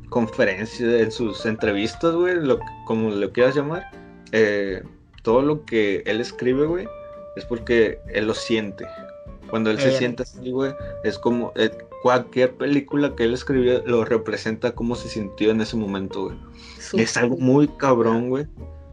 [0.08, 3.84] conferencias, en sus entrevistas, güey, lo, como lo quieras llamar.
[4.32, 4.82] eh,
[5.22, 6.88] todo lo que él escribe, güey,
[7.36, 8.86] es porque él lo siente.
[9.52, 9.98] Cuando él se Eh.
[9.98, 10.72] siente así, güey,
[11.04, 11.70] es como eh,
[12.02, 16.36] cualquier película que él escribió lo representa como se sintió en ese momento, güey.
[16.94, 18.46] Es algo muy cabrón, güey.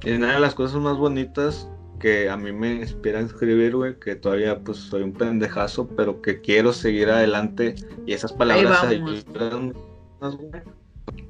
[0.03, 3.97] Y una de las cosas más bonitas que a mí me inspira a escribir, güey,
[3.99, 9.73] que todavía pues soy un pendejazo, pero que quiero seguir adelante y esas palabras ayudan.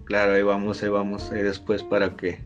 [0.06, 2.42] Claro, ahí vamos, ahí vamos, ahí después para que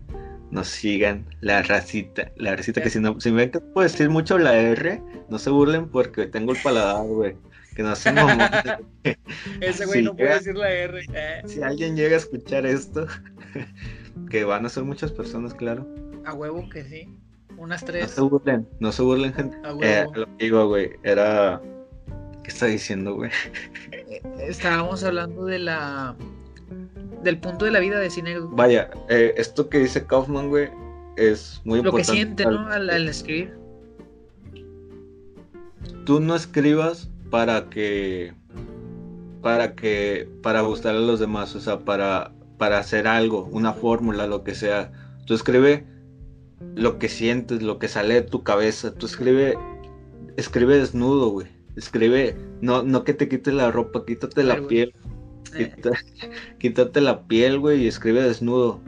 [0.54, 4.38] nos sigan la racita, la racita que si no, si ven que puedo decir mucho
[4.38, 7.36] la R, no se burlen porque tengo el paladar, güey.
[7.76, 8.14] Que no se
[9.62, 11.02] Ese güey no puede decir la R.
[11.12, 11.42] Eh.
[11.48, 13.08] Si alguien llega a escuchar esto,
[14.30, 15.88] que van a ser muchas personas, claro.
[16.24, 17.10] A huevo que sí.
[17.58, 18.04] Unas tres.
[18.04, 19.58] No se burlen, no se burlen, gente.
[19.82, 21.60] Eh, lo que digo, güey, era.
[22.44, 23.32] ¿Qué está diciendo, güey?
[23.92, 26.16] Eh, estábamos hablando de la.
[27.24, 28.36] Del punto de la vida de cine.
[28.40, 30.70] Vaya, eh, esto que dice Kaufman, güey,
[31.16, 32.08] es muy importante.
[32.08, 32.68] Lo que siente, ¿no?
[32.68, 33.54] Al, escribir.
[36.06, 38.34] Tú no escribas para que.
[39.42, 40.30] Para que.
[40.42, 42.34] Para gustar a los demás, o sea, para.
[42.58, 44.92] Para hacer algo, una fórmula, lo que sea.
[45.26, 45.86] Tú escribe
[46.76, 48.94] lo que sientes, lo que sale de tu cabeza.
[48.94, 49.58] Tú escribe,
[50.38, 51.48] escribe desnudo, güey.
[51.76, 54.94] Escribe, no, no que te quites la ropa, quítate la piel.
[56.60, 58.82] Quítate la piel, güey, y escribe desnudo.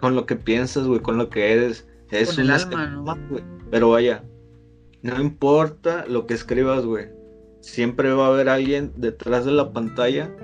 [0.00, 1.86] Con lo que piensas, güey, con lo que eres.
[2.10, 3.18] Es el alma, ¿no?
[3.70, 4.24] Pero vaya,
[5.02, 7.08] no importa lo que escribas, güey.
[7.60, 10.34] Siempre va a haber alguien detrás de la pantalla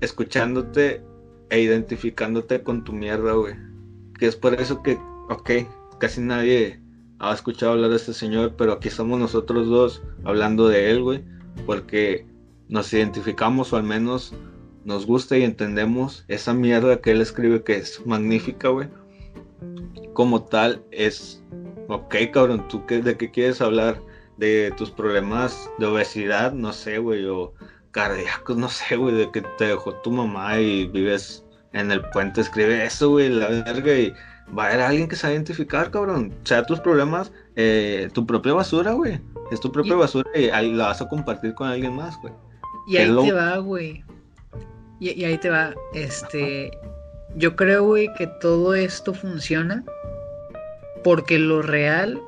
[0.00, 1.02] escuchándote
[1.50, 3.54] e identificándote con tu mierda, güey.
[4.18, 4.98] Que es por eso que
[5.28, 5.50] ok,
[5.98, 6.80] casi nadie
[7.18, 11.24] ha escuchado hablar de este señor, pero aquí somos nosotros dos hablando de él, güey,
[11.64, 12.26] porque
[12.68, 14.34] nos identificamos o al menos
[14.84, 18.88] nos gusta y entendemos esa mierda que él escribe que es magnífica, güey.
[20.14, 21.42] Como tal, es,
[21.88, 24.00] ok, cabrón, ¿tú qué, de qué quieres hablar?
[24.36, 27.52] De tus problemas de obesidad, no sé, güey, o
[27.90, 32.42] cardíacos, no sé, güey, de que te dejó tu mamá y vives en el puente,
[32.42, 34.14] escribe eso, güey, la verga, y
[34.56, 36.32] va a haber alguien que se va a identificar, cabrón.
[36.42, 39.20] O sea, tus problemas, eh, tu propia basura, güey.
[39.50, 42.32] Es tu propia basura y ahí la vas a compartir con alguien más, güey.
[42.86, 44.04] Y ahí te va, güey.
[45.00, 46.70] Y, ahí te va, este...
[47.34, 49.84] Yo creo, güey, que todo esto funciona
[51.04, 52.18] porque lo real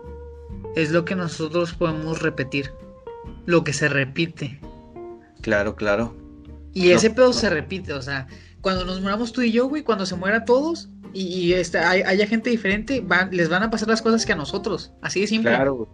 [0.76, 2.70] es lo que nosotros podemos repetir.
[3.46, 4.60] Lo que se repite.
[5.40, 6.14] Claro, claro.
[6.74, 8.26] Y ese pedo se repite, o sea,
[8.60, 12.26] cuando nos muramos tú y yo, güey, cuando se muera todos, y, este, hay, haya
[12.26, 14.92] gente diferente, les van a pasar las cosas que a nosotros.
[15.00, 15.50] Así de simple.
[15.50, 15.88] Claro,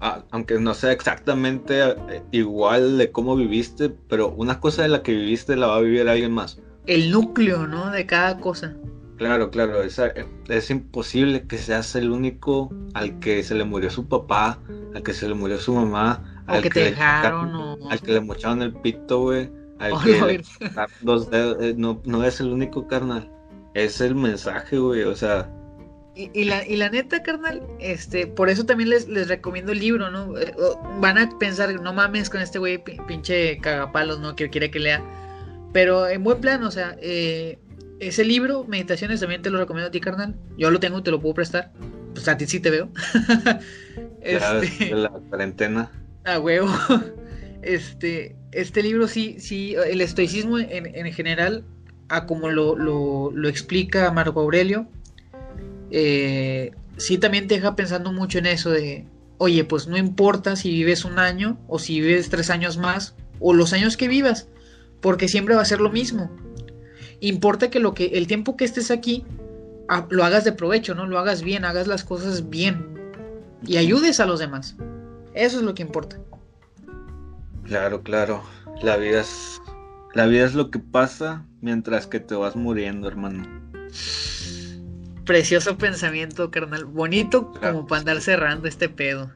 [0.00, 5.02] ah, aunque no sea exactamente eh, igual de cómo viviste, pero una cosa de la
[5.02, 6.60] que viviste la va a vivir alguien más.
[6.86, 7.90] El núcleo, ¿no?
[7.90, 8.74] De cada cosa.
[9.16, 10.00] Claro, claro, es,
[10.48, 14.60] es imposible que seas el único al que se le murió su papá,
[14.94, 17.90] al que se le murió su mamá, al que, te dejaron, o...
[17.90, 20.42] al que le mocharon el pito, güey, al que
[21.02, 23.28] dos dedos, eh, no, no es el único carnal
[23.74, 25.50] es el mensaje, güey, o sea.
[26.18, 30.10] Y, la, y la neta, carnal, este, por eso también les, les recomiendo el libro,
[30.10, 30.36] ¿no?
[30.36, 30.52] Eh,
[31.00, 34.34] van a pensar, no mames con este güey pinche cagapalos, ¿no?
[34.34, 35.00] Que quiere que lea.
[35.72, 37.60] Pero en buen plan, o sea, eh,
[38.00, 40.34] ese libro, Meditaciones, también te lo recomiendo a ti, carnal.
[40.56, 41.70] Yo lo tengo, te lo puedo prestar.
[42.14, 42.88] Pues a ti sí te veo.
[44.20, 44.92] este...
[44.96, 45.92] la cuarentena.
[46.24, 46.68] A huevo.
[47.60, 51.64] Este, este libro sí, sí, el estoicismo en, en general
[52.08, 54.86] a como lo, lo, explica Marco Aurelio,
[55.90, 59.06] eh, sí también te deja pensando mucho en eso de,
[59.38, 63.54] oye, pues no importa si vives un año o si vives tres años más o
[63.54, 64.48] los años que vivas,
[65.00, 66.30] porque siempre va a ser lo mismo.
[67.20, 69.24] Importa que lo que el tiempo que estés aquí
[70.10, 72.98] lo hagas de provecho, no lo hagas bien, hagas las cosas bien
[73.66, 74.76] y ayudes a los demás.
[75.34, 76.18] Eso es lo que importa.
[77.64, 78.42] Claro, claro.
[78.82, 79.60] La vida es
[80.14, 83.44] la vida es lo que pasa mientras que te vas muriendo, hermano.
[85.28, 86.86] Precioso pensamiento, carnal.
[86.86, 89.30] Bonito como para andar cerrando este pedo.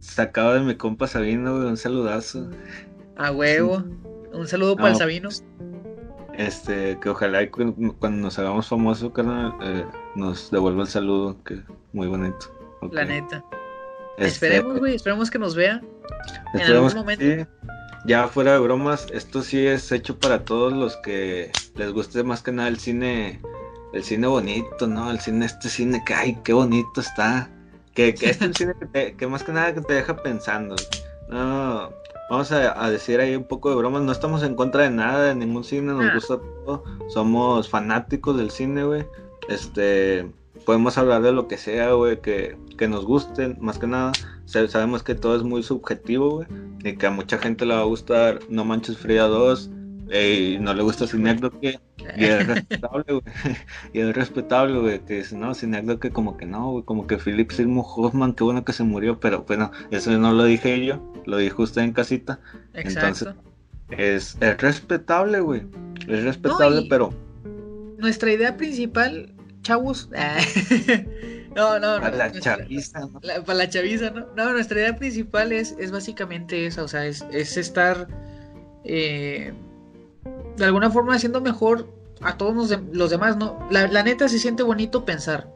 [0.00, 2.50] Sacado de mi compa Sabino, Un saludazo.
[3.16, 3.84] A huevo.
[4.32, 5.28] Un saludo para el Sabino.
[6.36, 9.84] Este, que ojalá cuando nos hagamos famosos, carnal, eh,
[10.16, 11.62] nos devuelva el saludo, que
[11.92, 12.52] muy bonito.
[12.90, 13.44] La neta.
[14.18, 15.80] Este, esperemos, güey, esperemos que nos vea.
[16.54, 17.24] En algún momento
[18.06, 22.42] ya fuera de bromas, esto sí es hecho para todos los que les guste más
[22.42, 23.40] que nada el cine,
[23.94, 25.10] el cine bonito, ¿no?
[25.10, 27.50] El cine, este cine que, ay, qué bonito está.
[27.94, 28.74] Que, que este es el cine
[29.16, 30.76] que, más que nada que te deja pensando.
[31.28, 31.90] No,
[32.30, 35.34] vamos a, decir ahí un poco de bromas, no estamos en contra de nada, de
[35.34, 36.14] ningún cine, nos ah.
[36.14, 36.84] gusta todo.
[37.08, 39.06] Somos fanáticos del cine, güey.
[39.48, 40.30] Este,
[40.66, 44.12] podemos hablar de lo que sea, güey, que, que nos guste, más que nada
[44.46, 46.46] sabemos que todo es muy subjetivo, güey,
[46.84, 49.70] y que a mucha gente le va a gustar No Manches Fría 2,
[50.12, 51.80] y no le gusta Cineacdoque
[52.16, 53.22] y es respetable, güey.
[53.92, 57.50] Y es respetable, güey, que dice, no, Cineacdoque como que no, güey, como que Philip
[57.50, 61.38] Seymour Hoffman, qué bueno que se murió, pero bueno, eso no lo dije yo, lo
[61.38, 62.40] dijo usted en casita.
[62.74, 63.30] Exacto.
[63.30, 63.54] Entonces,
[63.90, 65.62] es, es respetable, güey.
[66.08, 67.14] Es respetable, pero...
[67.98, 69.32] Nuestra idea principal,
[69.62, 70.10] chavos...
[71.56, 72.00] no, no, no.
[72.00, 73.20] Para la chaviza, ¿no?
[73.20, 74.26] para la chaviza, ¿no?
[74.36, 78.08] No, nuestra idea principal es, es básicamente esa, o sea, es, es estar...
[78.84, 79.54] Eh,
[80.56, 81.88] de alguna forma haciendo mejor
[82.20, 82.54] a todos
[82.92, 83.58] los, demás, ¿no?
[83.70, 85.52] La, neta se siente bonito pensar,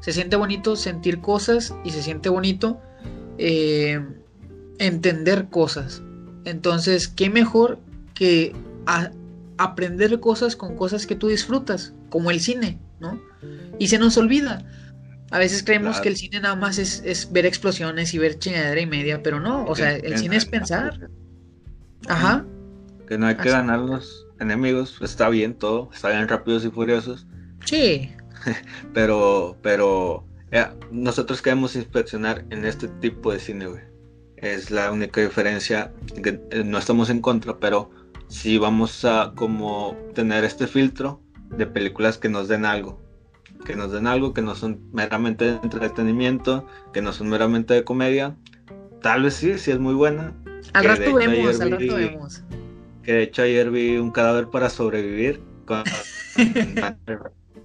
[0.00, 2.80] se siente bonito sentir cosas y se siente bonito
[3.38, 4.04] eh,
[4.78, 6.02] entender cosas.
[6.44, 7.78] Entonces, ¿qué mejor
[8.14, 8.54] que
[9.56, 13.20] aprender cosas con cosas que tú disfrutas, como el cine, ¿no?
[13.78, 14.64] Y se nos olvida.
[15.30, 18.86] A veces creemos que el cine nada más es, ver explosiones y ver chingadera y
[18.86, 21.08] media, pero no, o sea, el cine es pensar.
[22.08, 22.44] Ajá.
[23.06, 27.26] Que no hay que ganarlos enemigos, está bien todo, está bien rápidos y furiosos.
[27.64, 28.10] Sí.
[28.94, 30.24] pero, pero
[30.90, 33.82] nosotros queremos inspeccionar en este tipo de cine, güey.
[34.36, 37.90] Es la única diferencia, que eh, no estamos en contra, pero
[38.28, 41.20] sí vamos a como tener este filtro
[41.50, 42.98] de películas que nos den algo.
[43.66, 47.84] Que nos den algo, que no son meramente de entretenimiento, que no son meramente de
[47.84, 48.34] comedia.
[49.02, 50.34] Tal vez sí, sí es muy buena.
[50.72, 52.42] Al rato vemos, al rato vemos
[53.10, 55.82] que de hecho ayer vi un cadáver para sobrevivir con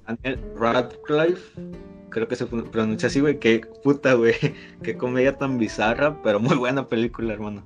[0.08, 1.62] Daniel Radcliffe.
[2.10, 3.40] Creo que se pronuncia así, güey.
[3.40, 4.34] Qué puta, güey.
[4.82, 7.64] Qué comedia tan bizarra, pero muy buena película, hermano.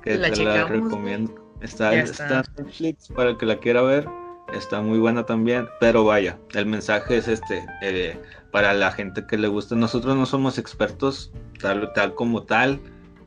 [0.00, 1.34] Que te la recomiendo.
[1.60, 2.42] Está, está.
[2.56, 4.08] en Netflix para el que la quiera ver.
[4.54, 5.68] Está muy buena también.
[5.78, 7.66] Pero vaya, el mensaje es este.
[7.82, 8.18] Eh,
[8.50, 9.74] para la gente que le gusta.
[9.74, 12.80] Nosotros no somos expertos tal, tal como tal.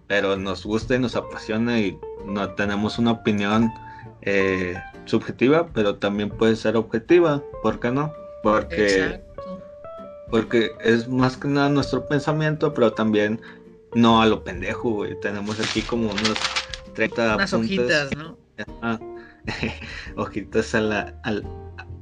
[0.07, 3.71] Pero nos gusta y nos apasiona y no tenemos una opinión
[4.25, 8.13] eh, subjetiva, pero también puede ser objetiva, ¿por qué no?
[8.41, 9.21] Porque,
[10.29, 13.41] porque es más que nada nuestro pensamiento, pero también
[13.93, 15.19] no a lo pendejo, güey.
[15.21, 16.37] Tenemos aquí como unos
[16.93, 18.37] 30 Unas hojitas, ¿no?
[20.15, 21.21] hojitas a la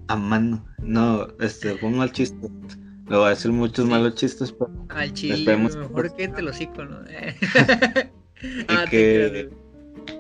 [0.08, 0.66] a mano.
[0.82, 2.50] No, este, fue un mal chiste.
[3.08, 6.86] Lo voy a decir muchos malos chistes, pero al chile, mejor que te lo cico,
[6.86, 7.00] ¿no?
[8.70, 9.50] ah, que,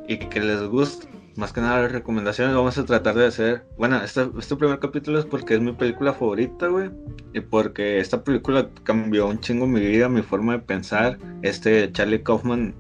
[0.08, 1.08] y que les guste.
[1.36, 3.66] Más que nada las recomendaciones vamos a tratar de hacer.
[3.78, 6.90] Bueno, este, este primer capítulo es porque es mi película favorita, güey.
[7.34, 11.18] Y porque esta película cambió un chingo mi vida, mi forma de pensar.
[11.42, 12.76] Este Charlie Kaufman,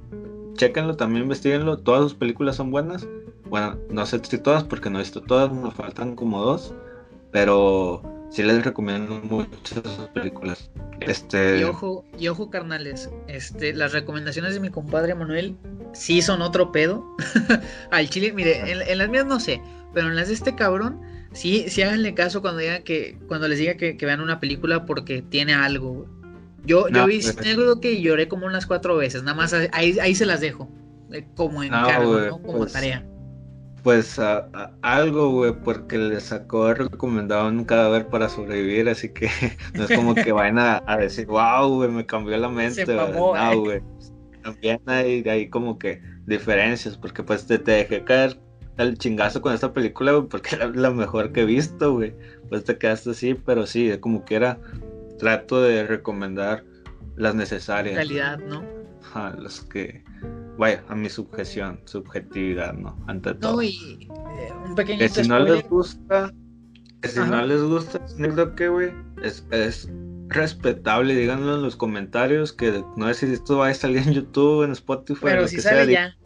[0.55, 1.77] chéquenlo también, investiguenlo.
[1.77, 3.07] Todas sus películas son buenas.
[3.49, 6.73] Bueno, no sé si todas porque no he visto todas, me faltan como dos.
[7.31, 10.69] Pero sí les recomiendo muchas sus películas.
[10.99, 11.59] Este...
[11.59, 15.55] Y ojo, y ojo, carnales, este, las recomendaciones de mi compadre Manuel
[15.93, 17.05] sí son otro pedo.
[17.91, 19.61] Al chile, mire, en, las mías no sé,
[19.93, 23.59] pero en las de este cabrón, sí, sí háganle caso cuando digan que, cuando les
[23.59, 26.05] diga que, vean una película porque tiene algo,
[26.65, 30.15] Yo, yo vi pues, negro que lloré como unas cuatro veces, nada más ahí, ahí
[30.15, 30.69] se las dejo.
[31.35, 31.71] Como en
[32.29, 33.05] Como pues, tarea.
[33.83, 34.19] Pues
[34.81, 39.27] algo, güey, porque le sacó recomendado un cadáver para sobrevivir, así que
[39.73, 43.55] no es como que vayan a, decir, wow, güey, me cambió la mente, no, eh.
[43.55, 43.81] güey.
[44.43, 48.39] También hay, hay como que diferencias, porque pues te, te dejé caer
[48.77, 52.13] el chingazo con esta película, güey, porque era la mejor que he visto, güey.
[52.49, 54.59] Pues te quedaste así, pero sí, como que era,
[55.19, 56.63] trato de recomendar
[57.15, 57.95] las necesarias.
[57.95, 58.63] Calidad, ¿no?
[59.03, 60.03] Ajá, los que
[60.57, 62.97] vaya, a mi subjeción, subjetividad, ¿no?
[63.07, 63.57] Ante todo.
[63.57, 66.31] No, y eh, un pequeño Que si no les gusta,
[67.01, 67.99] que si no les gusta,
[68.55, 68.91] que, güey,
[69.23, 69.89] es, es
[70.31, 74.63] respetable, díganlo en los comentarios, que no sé si esto va a salir en YouTube,
[74.63, 76.17] en Spotify, Pero si sale ya.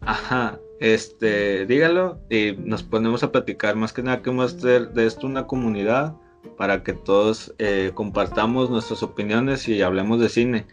[0.00, 3.76] Ajá, este, dígalo y nos ponemos a platicar.
[3.76, 6.14] Más que nada queremos hacer de esto una comunidad
[6.56, 10.66] para que todos eh, compartamos nuestras opiniones y hablemos de cine,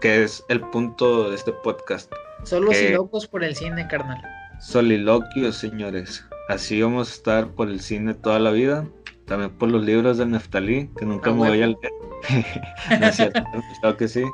[0.00, 2.12] que es el punto de este podcast.
[2.42, 4.20] Solos y locos por el cine, carnal.
[4.60, 6.24] Soliloquios, señores.
[6.48, 8.86] Así vamos a estar por el cine toda la vida.
[9.26, 11.78] También por los libros de Neftalí, que nunca me voy a leer.
[13.00, 14.24] no es cierto, que sí.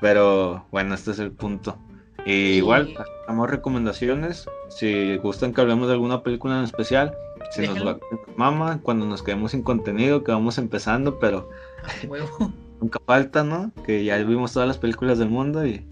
[0.00, 1.78] Pero bueno, este es el punto.
[2.24, 2.94] Y igual,
[3.26, 4.46] damos recomendaciones.
[4.68, 7.14] Si gustan que hablemos de alguna película en especial,
[7.50, 7.98] si nos va
[8.36, 11.48] mama, cuando nos quedemos sin contenido, que vamos empezando, pero
[12.80, 13.72] nunca falta, ¿no?
[13.84, 15.86] Que ya vimos todas las películas del mundo y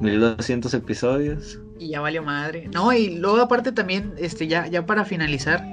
[0.00, 1.60] 1200 episodios.
[1.78, 2.68] Y ya valió madre.
[2.72, 5.64] No, y luego aparte también, este, ya, ya para finalizar,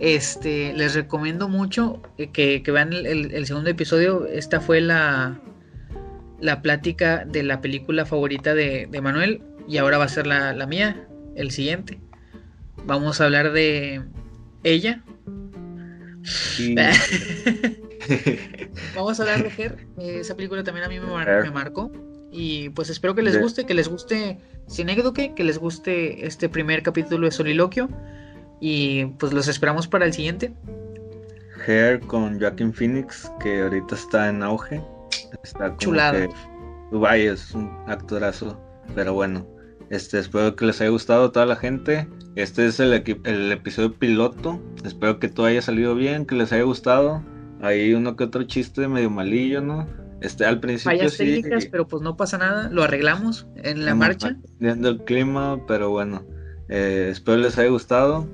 [0.00, 4.26] este, les recomiendo mucho que, vean el, segundo episodio.
[4.26, 5.40] Esta fue la,
[6.40, 9.42] la plática de la película favorita de, Manuel.
[9.66, 12.00] Y ahora va a ser la, mía, el siguiente.
[12.84, 14.02] vamos a hablar de
[14.62, 15.02] ella.
[18.94, 19.86] vamos a hablar de Her.
[19.98, 21.90] Esa película también a mí me, marcó.
[22.30, 26.82] Y pues espero que les guste, que les guste Sinécdoque, que les guste este primer
[26.82, 27.88] capítulo de Soliloquio.
[28.60, 30.54] Y pues los esperamos para el siguiente.
[31.66, 34.82] Hair con Joaquin Phoenix, que ahorita está en auge.
[35.42, 36.28] Está como Chulado.
[36.90, 38.60] Que, es un actorazo.
[38.94, 39.46] Pero bueno,
[39.90, 42.08] este, espero que les haya gustado a toda la gente.
[42.36, 44.60] Este es el, el episodio piloto.
[44.84, 47.22] Espero que todo haya salido bien, que les haya gustado.
[47.60, 49.86] Hay uno que otro chiste medio malillo, ¿no?
[50.20, 54.36] Este, al principio Fallas técnicas, pero pues no pasa nada, lo arreglamos en la marcha.
[54.58, 56.24] Viendo el clima, pero bueno,
[56.68, 58.26] eh, espero les haya gustado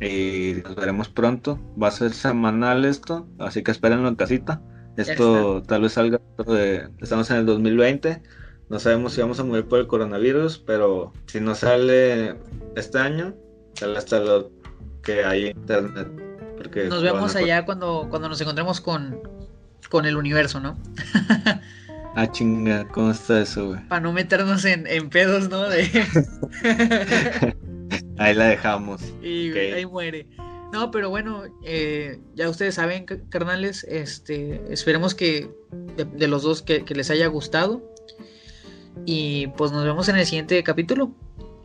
[0.00, 1.58] y nos veremos pronto.
[1.80, 4.62] Va a ser semanal esto, así que espérenlo en casita.
[4.96, 8.20] Esto tal vez salga de, estamos en el 2020,
[8.70, 12.36] no sabemos si vamos a morir por el coronavirus, pero si no sale
[12.76, 13.34] este año,
[13.74, 14.52] sale hasta lo
[15.02, 16.08] que hay internet.
[16.56, 19.18] Porque nos vemos allá cuando, cuando nos encontremos con,
[19.88, 20.78] con el universo, ¿no?
[22.14, 23.88] ah, chinga, ¿cómo está eso, güey?
[23.88, 25.64] Para no meternos en, pedos, ¿no?
[28.20, 29.02] ahí la dejamos.
[29.22, 30.26] Y ahí muere.
[30.72, 35.50] No, pero bueno, eh, ya ustedes saben, carnales, este, esperemos que
[35.96, 37.82] de, los dos que, les haya gustado.
[39.04, 41.12] Y pues nos vemos en el siguiente capítulo.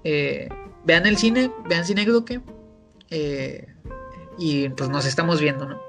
[0.03, 0.49] Eh,
[0.85, 2.41] vean el cine, vean Cinegroque.
[3.11, 3.67] Eh,
[4.39, 5.79] y pues nos estamos viendo, ¿no?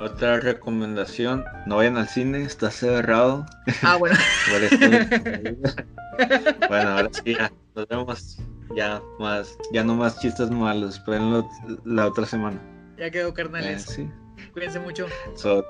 [0.00, 3.46] Otra recomendación, no vayan al cine, está cerrado.
[3.82, 4.16] Ah, bueno.
[6.68, 8.38] bueno, ahora sí, ya, nos vemos
[8.74, 11.48] ya más, ya no más chistes malos, espérenlo
[11.84, 12.60] la otra semana.
[12.98, 13.88] Ya quedó, carnales.
[13.90, 14.10] Eh, sí.
[14.52, 15.06] Cuídense mucho.
[15.36, 15.64] So